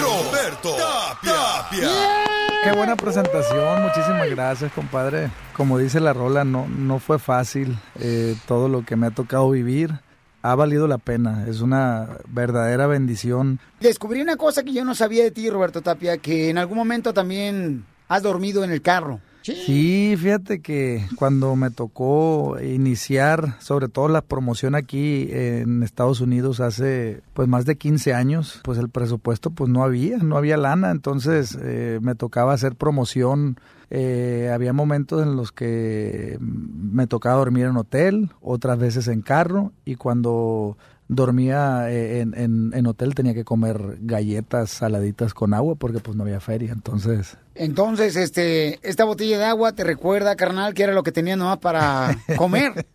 [0.00, 0.74] Roberto,
[1.22, 2.45] Tapia.
[2.66, 5.30] Qué buena presentación, muchísimas gracias, compadre.
[5.56, 7.78] Como dice la rola, no, no fue fácil.
[8.00, 10.00] eh, todo lo que me ha tocado vivir
[10.42, 11.44] ha valido la pena.
[11.46, 13.60] Es una verdadera bendición.
[13.78, 17.14] Descubrí una cosa que yo no sabía de ti, Roberto Tapia, que en algún momento
[17.14, 19.20] también has dormido en el carro.
[19.54, 26.60] Sí, fíjate que cuando me tocó iniciar, sobre todo la promoción aquí en Estados Unidos
[26.60, 30.90] hace pues más de 15 años, pues el presupuesto pues no había, no había lana,
[30.90, 33.56] entonces eh, me tocaba hacer promoción.
[33.90, 39.72] eh, había momentos en los que me tocaba dormir en hotel, otras veces en carro
[39.84, 40.76] y cuando
[41.08, 46.40] dormía eh, en, hotel tenía que comer galletas saladitas con agua porque pues no había
[46.40, 51.12] feria, entonces Entonces, este, esta botella de agua te recuerda, carnal, que era lo que
[51.12, 52.86] tenía nomás para comer.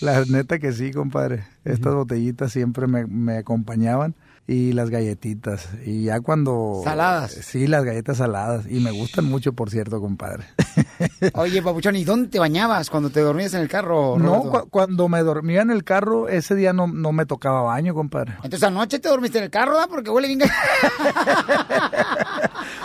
[0.00, 1.44] La neta que sí, compadre.
[1.64, 4.14] Estas botellitas siempre me, me acompañaban
[4.48, 5.70] y las galletitas.
[5.84, 6.82] Y ya cuando...
[6.84, 7.32] Saladas.
[7.32, 8.66] Sí, las galletas saladas.
[8.70, 10.44] Y me gustan mucho, por cierto, compadre.
[11.34, 14.18] Oye, papuchón, ¿y dónde te bañabas cuando te dormías en el carro?
[14.18, 17.92] No, cu- cuando me dormía en el carro, ese día no, no me tocaba baño,
[17.94, 18.34] compadre.
[18.36, 19.88] Entonces anoche te dormiste en el carro, ¿verdad?
[19.90, 20.42] Porque huele bien.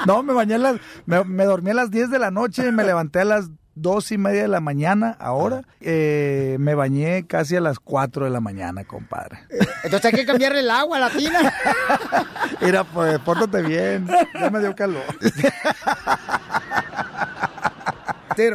[0.07, 0.77] No, me bañé a las...
[1.05, 4.11] Me, me dormí a las 10 de la noche y me levanté a las dos
[4.11, 5.15] y media de la mañana.
[5.19, 9.39] Ahora eh, me bañé casi a las 4 de la mañana, compadre.
[9.83, 11.53] Entonces hay que cambiarle el agua a la tina.
[12.61, 14.07] Mira, pues, pórtate bien.
[14.33, 15.03] Ya me dio calor.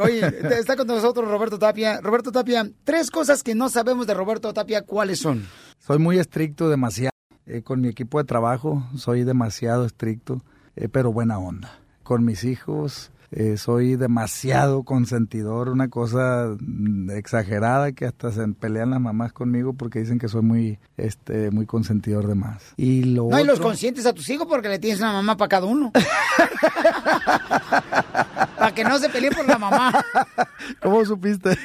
[0.03, 0.27] Oye,
[0.59, 2.01] está con nosotros Roberto Tapia.
[2.01, 5.47] Roberto Tapia, tres cosas que no sabemos de Roberto Tapia, ¿cuáles son?
[5.79, 7.11] Soy muy estricto, demasiado.
[7.47, 10.43] Eh, con mi equipo de trabajo soy demasiado estricto,
[10.77, 11.71] eh, pero buena onda.
[12.03, 18.91] Con mis hijos eh, soy demasiado consentidor, una cosa mm, exagerada que hasta se pelean
[18.91, 22.63] las mamás conmigo porque dicen que soy muy, este, muy consentidor de más.
[22.77, 25.49] Y lo No, y los consientes a tus hijos porque le tienes una mamá para
[25.49, 25.91] cada uno.
[28.57, 29.93] para que no se peleen por la mamá.
[30.81, 31.51] ¿Cómo supiste?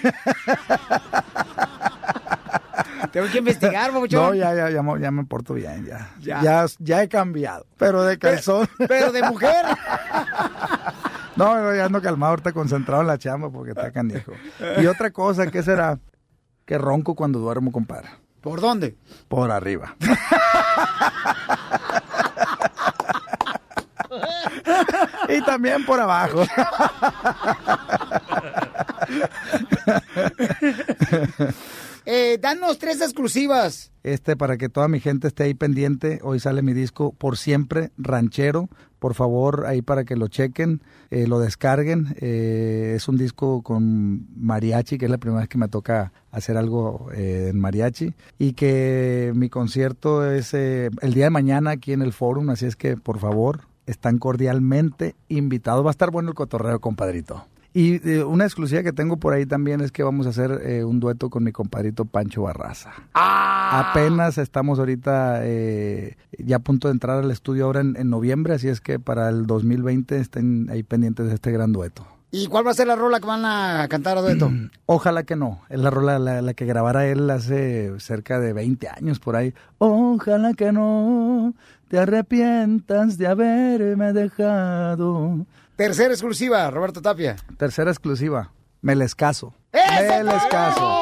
[3.12, 4.22] Tengo que investigar, babuchón.
[4.30, 6.10] No, ya, ya, ya, me- ya me porto bien, ya.
[6.20, 6.42] Ya.
[6.42, 6.66] ya.
[6.80, 8.70] Ya he cambiado, pero de calzón.
[8.88, 9.66] Pero de mujer.
[11.38, 14.34] No, no, ya ando calmado, ahorita concentrado en la chamba porque está canijo.
[14.82, 15.98] Y otra cosa, ¿qué será?
[16.66, 18.10] Que ronco cuando duermo, compadre.
[18.42, 18.98] ¿Por dónde?
[19.30, 19.96] Por arriba.
[25.30, 26.44] y también por abajo.
[32.06, 33.92] Eh, danos tres exclusivas.
[34.04, 37.92] Este, para que toda mi gente esté ahí pendiente, hoy sale mi disco Por Siempre
[37.98, 38.70] Ranchero.
[38.98, 42.16] Por favor, ahí para que lo chequen, eh, lo descarguen.
[42.20, 46.56] Eh, es un disco con mariachi, que es la primera vez que me toca hacer
[46.56, 48.14] algo eh, en mariachi.
[48.38, 52.68] Y que mi concierto es eh, el día de mañana aquí en el Forum, así
[52.68, 55.84] es que por favor, están cordialmente invitados.
[55.84, 57.46] Va a estar bueno el cotorreo, compadrito.
[57.74, 60.84] Y eh, una exclusiva que tengo por ahí también es que vamos a hacer eh,
[60.84, 62.92] un dueto con mi compadrito Pancho Barraza.
[63.14, 68.56] Apenas estamos ahorita eh, ya a punto de entrar al estudio ahora en, en noviembre,
[68.56, 72.06] así es que para el 2020 estén ahí pendientes de este gran dueto.
[72.34, 74.50] ¿Y cuál va a ser la rola que van a cantar a dueto?
[74.86, 75.62] Ojalá que no.
[75.70, 79.54] Es la rola la, la que grabara él hace cerca de 20 años por ahí.
[79.80, 81.54] Ojalá que no
[81.90, 85.46] te arrepientas de haberme dejado.
[85.88, 87.36] Tercera exclusiva, Roberto Tapia.
[87.58, 88.52] Tercera exclusiva.
[88.82, 89.54] Me les caso.
[89.72, 91.02] ¡Ese Me les caso.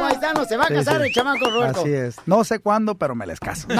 [0.00, 1.08] Paisano, se va a Sí, casar sí.
[1.08, 1.80] el chamaco Roberto.
[1.80, 2.16] Así es.
[2.26, 3.66] No sé cuándo, pero me les caso.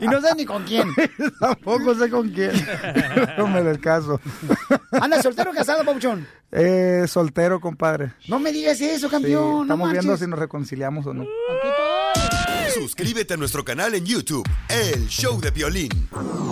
[0.00, 0.88] Y no sé ni con quién.
[1.40, 2.52] Tampoco sé con quién.
[3.24, 4.20] Pero me les caso.
[5.00, 6.26] ¿Anda soltero o casado, Pauchón?
[6.52, 8.12] Eh, soltero, compadre.
[8.28, 9.62] No me digas eso, Sí, campeón.
[9.62, 11.24] estamos no viendo si nos reconciliamos o no.
[12.78, 15.88] Suscríbete a nuestro canal en YouTube, El Show de Violín.
[16.10, 16.46] Roberto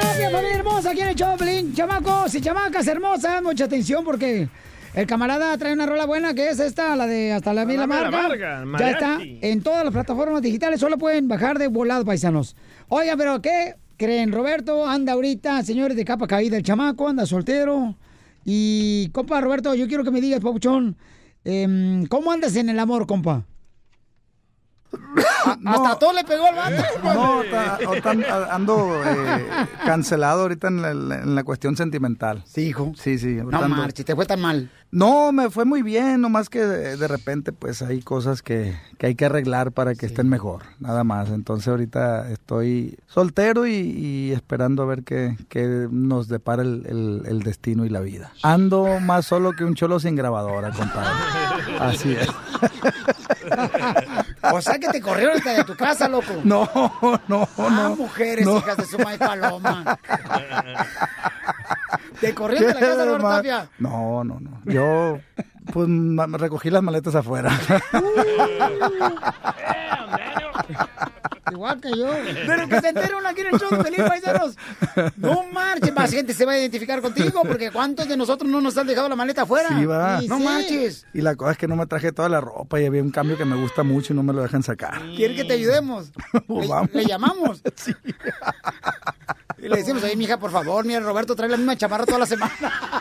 [0.00, 1.74] Tapia, familia hermosa, aquí en el Choplin.
[1.74, 4.48] Chamacos y chamacas hermosas, mucha atención porque
[4.94, 8.64] el camarada trae una rola buena que es esta, la de Hasta la Mila Marga.
[8.64, 12.54] Marga, Ya está en todas las plataformas digitales, solo pueden bajar de volado, paisanos.
[12.86, 14.30] Oigan, pero ¿qué creen?
[14.30, 17.96] Roberto anda ahorita, señores, de capa caída el chamaco, anda soltero.
[18.44, 20.96] Y, compa Roberto, yo quiero que me digas, Pauchón,
[21.42, 23.44] em, ¿cómo andas en el amor, compa?
[25.64, 26.82] Hasta todo le pegó al vato.
[27.02, 29.46] No, ta- o tan- a- ando eh,
[29.84, 32.42] cancelado ahorita en la, en la cuestión sentimental.
[32.46, 32.92] Sí, hijo.
[32.96, 33.34] Sí, sí.
[33.36, 34.70] No ando- marches, te fue tan mal.
[34.92, 39.14] No, me fue muy bien, nomás que de, repente pues hay cosas que, que hay
[39.14, 41.28] que arreglar para que estén mejor, nada más.
[41.30, 47.22] Entonces ahorita estoy soltero y, y esperando a ver qué, qué nos depara el, el-
[47.26, 48.32] el destino y la vida.
[48.42, 51.10] Ando más solo que un cholo sin grabadora, compadre.
[51.78, 52.28] Así es.
[54.42, 56.32] O sea que te corrieron hasta de tu casa, loco.
[56.44, 56.68] No,
[57.28, 57.96] no, Ah, no.
[57.96, 58.58] mujeres, no.
[58.58, 59.98] hijas de su maíz paloma.
[62.20, 63.68] ¿Te corrieron de la casa, ma- Tapia?
[63.78, 64.60] No, no, no.
[64.64, 65.18] Yo
[65.72, 65.88] pues
[66.40, 67.50] recogí las maletas afuera.
[71.52, 72.10] Igual que yo.
[72.46, 74.56] Pero que se entere uno aquí en el show de Pelín Paisanos.
[75.16, 78.76] No marches, más gente se va a identificar contigo porque ¿cuántos de nosotros no nos
[78.76, 79.68] han dejado la maleta afuera?
[79.68, 80.20] Sí, va.
[80.22, 81.06] No marches.
[81.14, 83.36] Y la cosa es que no me traje toda la ropa y había un cambio
[83.36, 85.00] que me gusta mucho y no me lo dejan sacar.
[85.16, 86.10] ¿Quiere que te ayudemos?
[86.46, 87.62] Pues Le, llamamos.
[88.04, 88.12] Y
[89.68, 92.52] le decimos, ahí, mija, por favor, mira, Roberto trae la misma chamarra toda la semana.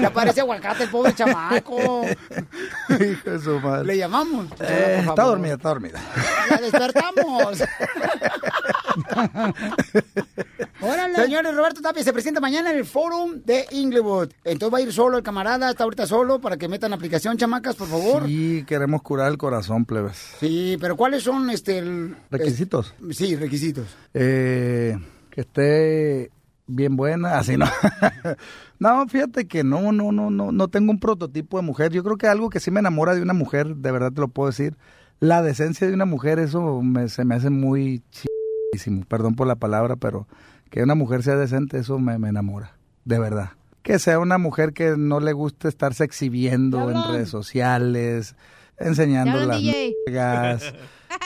[0.00, 2.02] Ya parece aguacate el pobre chamaco.
[2.88, 3.84] Hijo de su madre.
[3.86, 4.46] Le llamamos.
[4.60, 6.00] Eh, Por está dormida, está dormida.
[6.48, 7.62] La despertamos.
[10.80, 11.14] Órale.
[11.16, 14.30] Señores, Roberto Tapia se presenta mañana en el Forum de Inglewood.
[14.44, 17.76] Entonces va a ir solo el camarada, está ahorita solo, para que metan aplicación, chamacas,
[17.76, 18.26] por favor.
[18.26, 20.16] Sí, queremos curar el corazón, plebes.
[20.40, 22.94] Sí, pero ¿cuáles son este el- ¿Requisitos?
[23.10, 23.86] sí, requisitos.
[24.14, 24.96] Eh,
[25.40, 26.30] que esté
[26.66, 27.66] bien buena, así no.
[28.78, 31.92] no, fíjate que no, no, no, no, no tengo un prototipo de mujer.
[31.92, 34.28] Yo creo que algo que sí me enamora de una mujer, de verdad te lo
[34.28, 34.76] puedo decir,
[35.18, 38.02] la decencia de una mujer, eso me- se me hace muy
[38.72, 39.04] chísimo.
[39.06, 40.26] Perdón por la palabra, pero
[40.70, 43.50] que una mujer sea decente, eso me, me enamora, de verdad.
[43.82, 48.36] Que sea una mujer que no le guste estarse exhibiendo en redes sociales,
[48.78, 49.60] enseñando las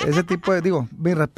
[0.06, 0.88] ese tipo de, digo,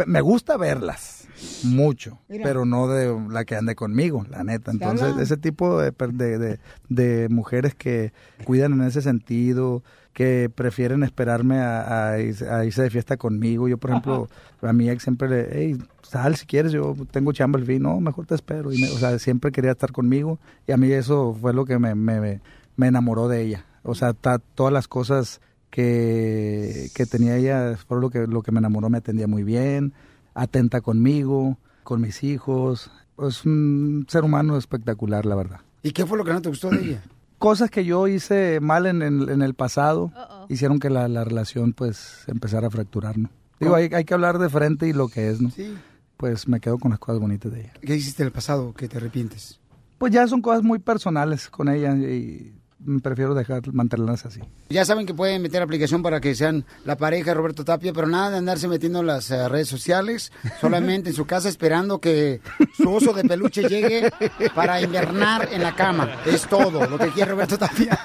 [0.06, 1.25] me gusta verlas
[1.64, 2.43] mucho, Mira.
[2.45, 4.70] pero no de la que ande conmigo, la neta.
[4.70, 6.59] Entonces, ese tipo de, de, de-
[6.89, 8.12] de mujeres que
[8.45, 9.82] cuidan en ese sentido,
[10.12, 13.68] que prefieren esperarme a, a irse, a irse de fiesta conmigo.
[13.68, 14.28] Yo, por ejemplo,
[14.62, 18.01] a mi ex siempre le, hey, sal si quieres, yo tengo chamba el fin, no,
[18.01, 18.72] mejor te espero.
[18.72, 21.78] Y me- o sea, siempre quería estar conmigo y a mí eso fue lo que
[21.78, 22.41] me, me,
[22.76, 23.66] me enamoró de ella.
[23.82, 28.53] O sea, ta- todas las cosas que, que tenía ella fue lo que, lo que
[28.53, 29.93] me enamoró, me atendía muy bien,
[30.37, 32.91] atenta conmigo, con mis hijos.
[33.26, 35.61] Es un ser humano espectacular, la verdad.
[35.82, 37.03] ¿Y qué fue lo que no te gustó de ella?
[37.39, 40.11] Cosas que yo hice mal en, en- en el pasado
[40.49, 43.28] hicieron que la, la relación pues empezara a fracturar, ¿no?
[43.61, 45.51] Digo, hay, hay que hablar de frente y lo que es, ¿no?
[45.51, 45.74] Sí.
[46.16, 47.72] Pues me quedo con las cosas bonitas de ella.
[47.82, 49.61] ¿Qué hiciste en el pasado que te arrepientes?
[49.99, 52.55] Pues ya son cosas muy personales con ella y
[53.02, 54.40] prefiero dejar, mantenerlas así.
[54.68, 58.06] Ya saben que pueden meter aplicación para que sean la pareja de Roberto Tapia, pero
[58.06, 62.40] nada de andarse metiendo en las eh, redes sociales, solamente en su casa esperando que
[62.76, 64.10] su oso de peluche llegue
[64.54, 66.10] para invernar en la cama.
[66.26, 67.98] Es todo lo que quiere Roberto Tapia.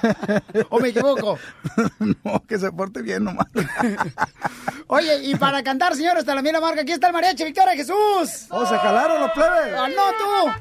[0.70, 1.38] ¿O me equivoco?
[2.24, 3.46] no, que se porte bien nomás.
[4.86, 8.46] Oye, y para cantar, señores, hasta la mira marca, aquí está el mariachi Victoria Jesús.
[8.50, 9.74] ¡Oh, se jalaron los plebes!
[9.76, 10.52] ¡Ah, no, tú!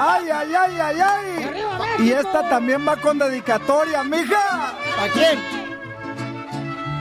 [0.00, 1.67] ¡Ay, ay, ay, ay, ay!
[1.98, 4.74] Y esta también va con dedicatoria, mija.
[4.96, 5.38] ¿Para quién?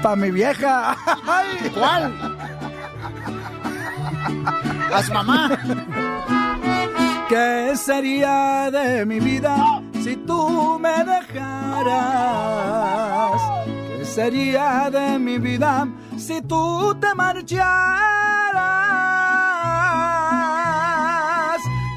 [0.02, 0.98] Para mi vieja.
[1.74, 2.14] ¿Cuál?
[4.94, 5.58] A su mamá.
[7.30, 11.92] ¿Qué sería de mi vida si tú me dejaras?
[13.98, 17.78] ¿Qué sería de mi vida si tú te marcharas?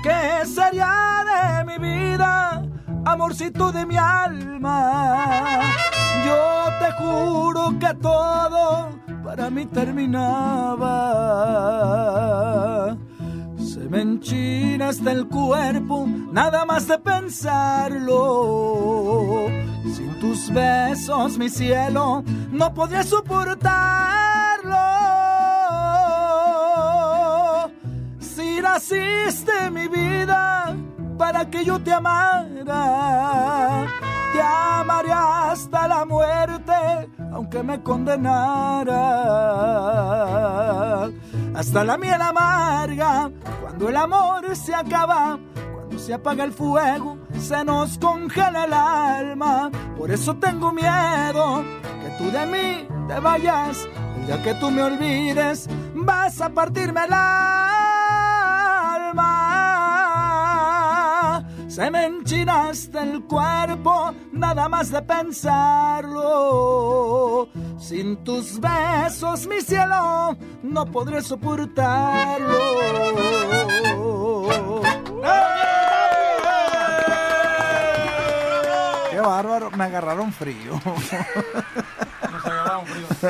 [0.03, 2.50] ¿Qué sería de mi vida,
[3.05, 5.61] amorcito de mi alma?
[6.25, 8.91] Yo te juro que todo
[9.25, 10.97] para mí terminaba.
[13.59, 18.27] Se me enchina hasta el cuerpo, nada más de pensarlo.
[19.95, 22.23] Sin tus besos, mi cielo,
[22.53, 23.71] no podría soportarlo.
[28.19, 30.77] Si naciste mi vida
[31.21, 32.47] para que yo te amara,
[34.33, 36.73] te amaré hasta la muerte,
[37.31, 38.97] aunque me condenara.
[41.55, 45.39] Hasta la miel amarga, cuando el amor se acaba,
[45.75, 49.71] cuando se apaga el fuego, se nos congela el alma.
[49.99, 51.63] Por eso tengo miedo
[52.03, 53.87] que tú de mí te vayas.
[54.17, 57.91] El día que tú me olvides, vas a partirme el alma.
[61.71, 66.19] Se me enchina hasta el cuerpo, nada más de pensarlo.
[67.79, 72.49] Sin tus besos, mi cielo, no podré soportarlo.
[79.13, 80.81] Qué bárbaro, me agarraron frío.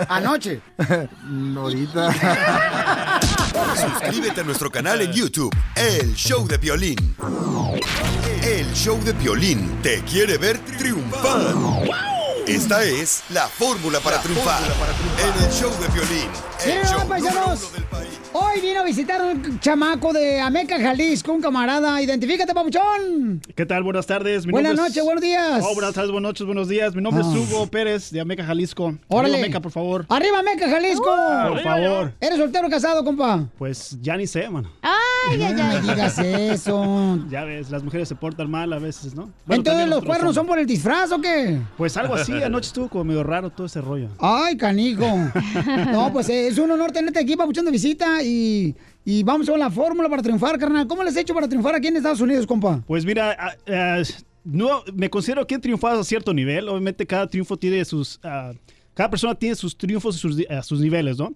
[0.09, 0.63] Anoche.
[1.57, 2.11] Ahorita.
[3.81, 7.17] Suscríbete a nuestro canal en YouTube, El Show de Violín.
[8.43, 11.55] El Show de Violín te quiere ver triunfar.
[12.47, 14.61] Esta es la fórmula para triunfar
[15.19, 16.31] en el Show de Violín.
[16.63, 17.71] El show paisanos.
[18.53, 22.01] Hoy vino a visitar un chamaco de Ameca, Jalisco, un camarada.
[22.03, 23.41] Identifícate, papuchón.
[23.55, 23.83] ¿Qué tal?
[23.85, 24.45] Buenas tardes.
[24.47, 25.63] Mi Buenas es- noches, buenos días.
[25.65, 26.95] Oh, buenas tardes, buenas noches, buenos días.
[26.95, 27.31] Mi nombre Ah.
[27.31, 28.95] es Hugo Pérez de Ameca, Jalisco.
[29.09, 29.35] Órale.
[29.35, 30.07] Arriba, Ameca, por favor.
[30.09, 31.05] Arriba, Ameca, Jalisco.
[31.49, 32.13] Por favor.
[32.21, 33.47] ¿Eres soltero o casado, compa?
[33.59, 34.71] Pues ya ni sé, mano.
[34.83, 35.81] Ay, ay, ay.
[35.87, 37.19] No digas eso.
[37.31, 39.31] Ya ves, las mujeres se portan mal a veces, ¿no?
[39.47, 41.61] Bueno, Entonces, ¿los cuernos son por el disfraz o qué?
[41.77, 44.09] Pues algo así, anoche estuvo como medio raro todo ese rollo.
[44.19, 45.07] Ay, canijo.
[45.93, 48.40] No, pues eh, es un honor tenerte aquí, papuchón de visita y,
[49.05, 50.87] y vamos con la fórmula para triunfar, carnal.
[50.87, 52.83] ¿Cómo les has hecho para triunfar aquí en Estados Unidos, compa?
[52.87, 53.57] Pues mira,
[54.45, 56.69] no, me considero que he triunfado a cierto nivel.
[56.69, 58.19] Obviamente cada triunfo tiene sus...
[58.95, 60.19] cada persona tiene sus triunfos y
[60.63, 61.35] sus niveles, ¿no?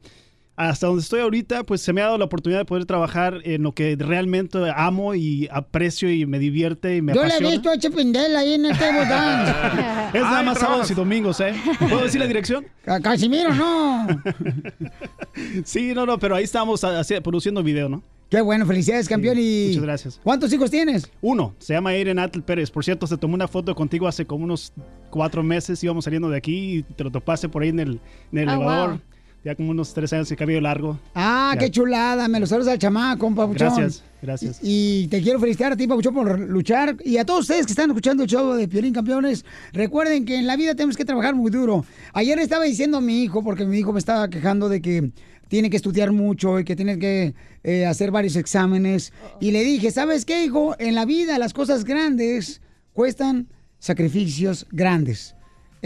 [0.57, 3.65] Hasta donde estoy ahorita, pues se me ha dado la oportunidad de poder trabajar en
[3.65, 7.71] lo que realmente amo y aprecio y me divierte y me Yo le he visto
[7.71, 10.11] a Chepindel ahí en este botán.
[10.15, 11.55] Es nada más sábados y domingos, ¿eh?
[11.81, 12.65] ¿Puedo decir la dirección?
[13.03, 14.07] Casimiro, no.
[15.65, 16.83] Sí, no, no, pero ahí estamos
[17.23, 18.03] produciendo video, ¿no?
[18.31, 19.37] Qué bueno, felicidades, campeón.
[19.39, 20.21] y Muchas gracias.
[20.23, 21.11] ¿Cuántos hijos tienes?
[21.21, 22.71] Uno, se llama Aiden Atl Pérez.
[22.71, 24.73] Por cierto, se tomó una foto contigo hace como unos
[25.11, 25.83] cuatro meses.
[25.85, 28.01] Íbamos saliendo de aquí y te lo topaste por ahí en el,
[28.33, 28.91] en el Ah, elevador.
[28.91, 29.01] wow.
[29.45, 30.99] Ya como unos tres años de cabello largo.
[31.15, 31.61] Ah, Ya.
[31.61, 32.27] qué chulada.
[32.29, 33.69] Me lo saludas al chamaco, papuchón.
[33.77, 34.59] Gracias, gracias.
[34.63, 36.97] Y te quiero felicitar a ti, Papuchón, por luchar.
[37.05, 40.47] Y a todos ustedes que están escuchando el show de Piolín Campeones, recuerden que en
[40.47, 41.85] la vida tenemos que trabajar muy duro.
[42.15, 45.11] Ayer estaba diciendo a mi hijo, porque mi hijo me estaba quejando de que
[45.49, 47.35] tiene que estudiar mucho y que tiene que
[47.65, 49.13] eh, hacer varios exámenes.
[49.41, 50.75] Y le dije, ¿sabes qué, hijo?
[50.79, 52.63] En la vida las cosas grandes
[52.95, 55.34] cuestan sacrificios grandes.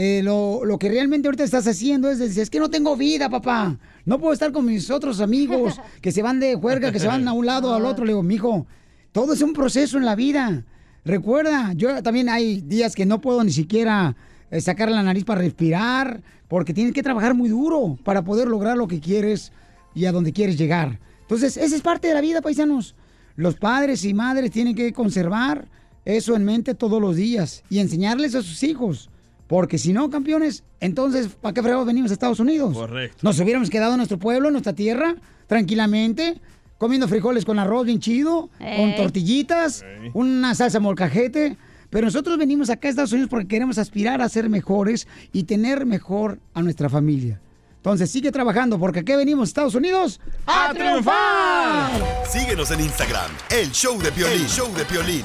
[0.01, 3.28] Eh, lo, lo que realmente ahorita estás haciendo es decir, es que no tengo vida,
[3.28, 3.76] papá.
[4.05, 7.26] No puedo estar con mis otros amigos que se van de juerga, que se van
[7.26, 8.05] a un lado al otro.
[8.05, 8.64] Le digo, mijo,
[9.11, 10.64] todo es un proceso en la vida.
[11.05, 14.14] Recuerda, yo también hay días que no puedo ni siquiera
[14.53, 18.76] eh, sacar la nariz para respirar, porque tienes que trabajar muy duro para poder lograr
[18.76, 19.51] lo que quieres
[19.96, 21.01] y a donde quieres llegar.
[21.22, 22.95] Entonces, esa es parte de la vida, paisanos.
[23.34, 25.66] Los padres y madres tienen que conservar
[26.04, 29.11] eso en mente todos los días y enseñarles a sus hijos.
[29.49, 32.75] Porque si no, campeones, entonces, ¿para qué fregados venimos a Estados Unidos?
[32.75, 33.18] Correcto.
[33.22, 35.16] Nos hubiéramos quedado en nuestro pueblo, en nuestra tierra,
[35.46, 36.38] tranquilamente,
[36.76, 41.57] comiendo frijoles con arroz bien chido, con tortillitas, una salsa molcajete.
[41.91, 45.87] Pero nosotros venimos acá a Estados Unidos porque queremos aspirar a ser mejores y tener
[45.87, 47.41] mejor a nuestra familia.
[47.76, 51.91] Entonces sigue trabajando porque aquí venimos a Estados Unidos a triunfar.
[52.29, 54.42] Síguenos en Instagram, el show de Piolín.
[54.42, 55.25] El show de Piolín.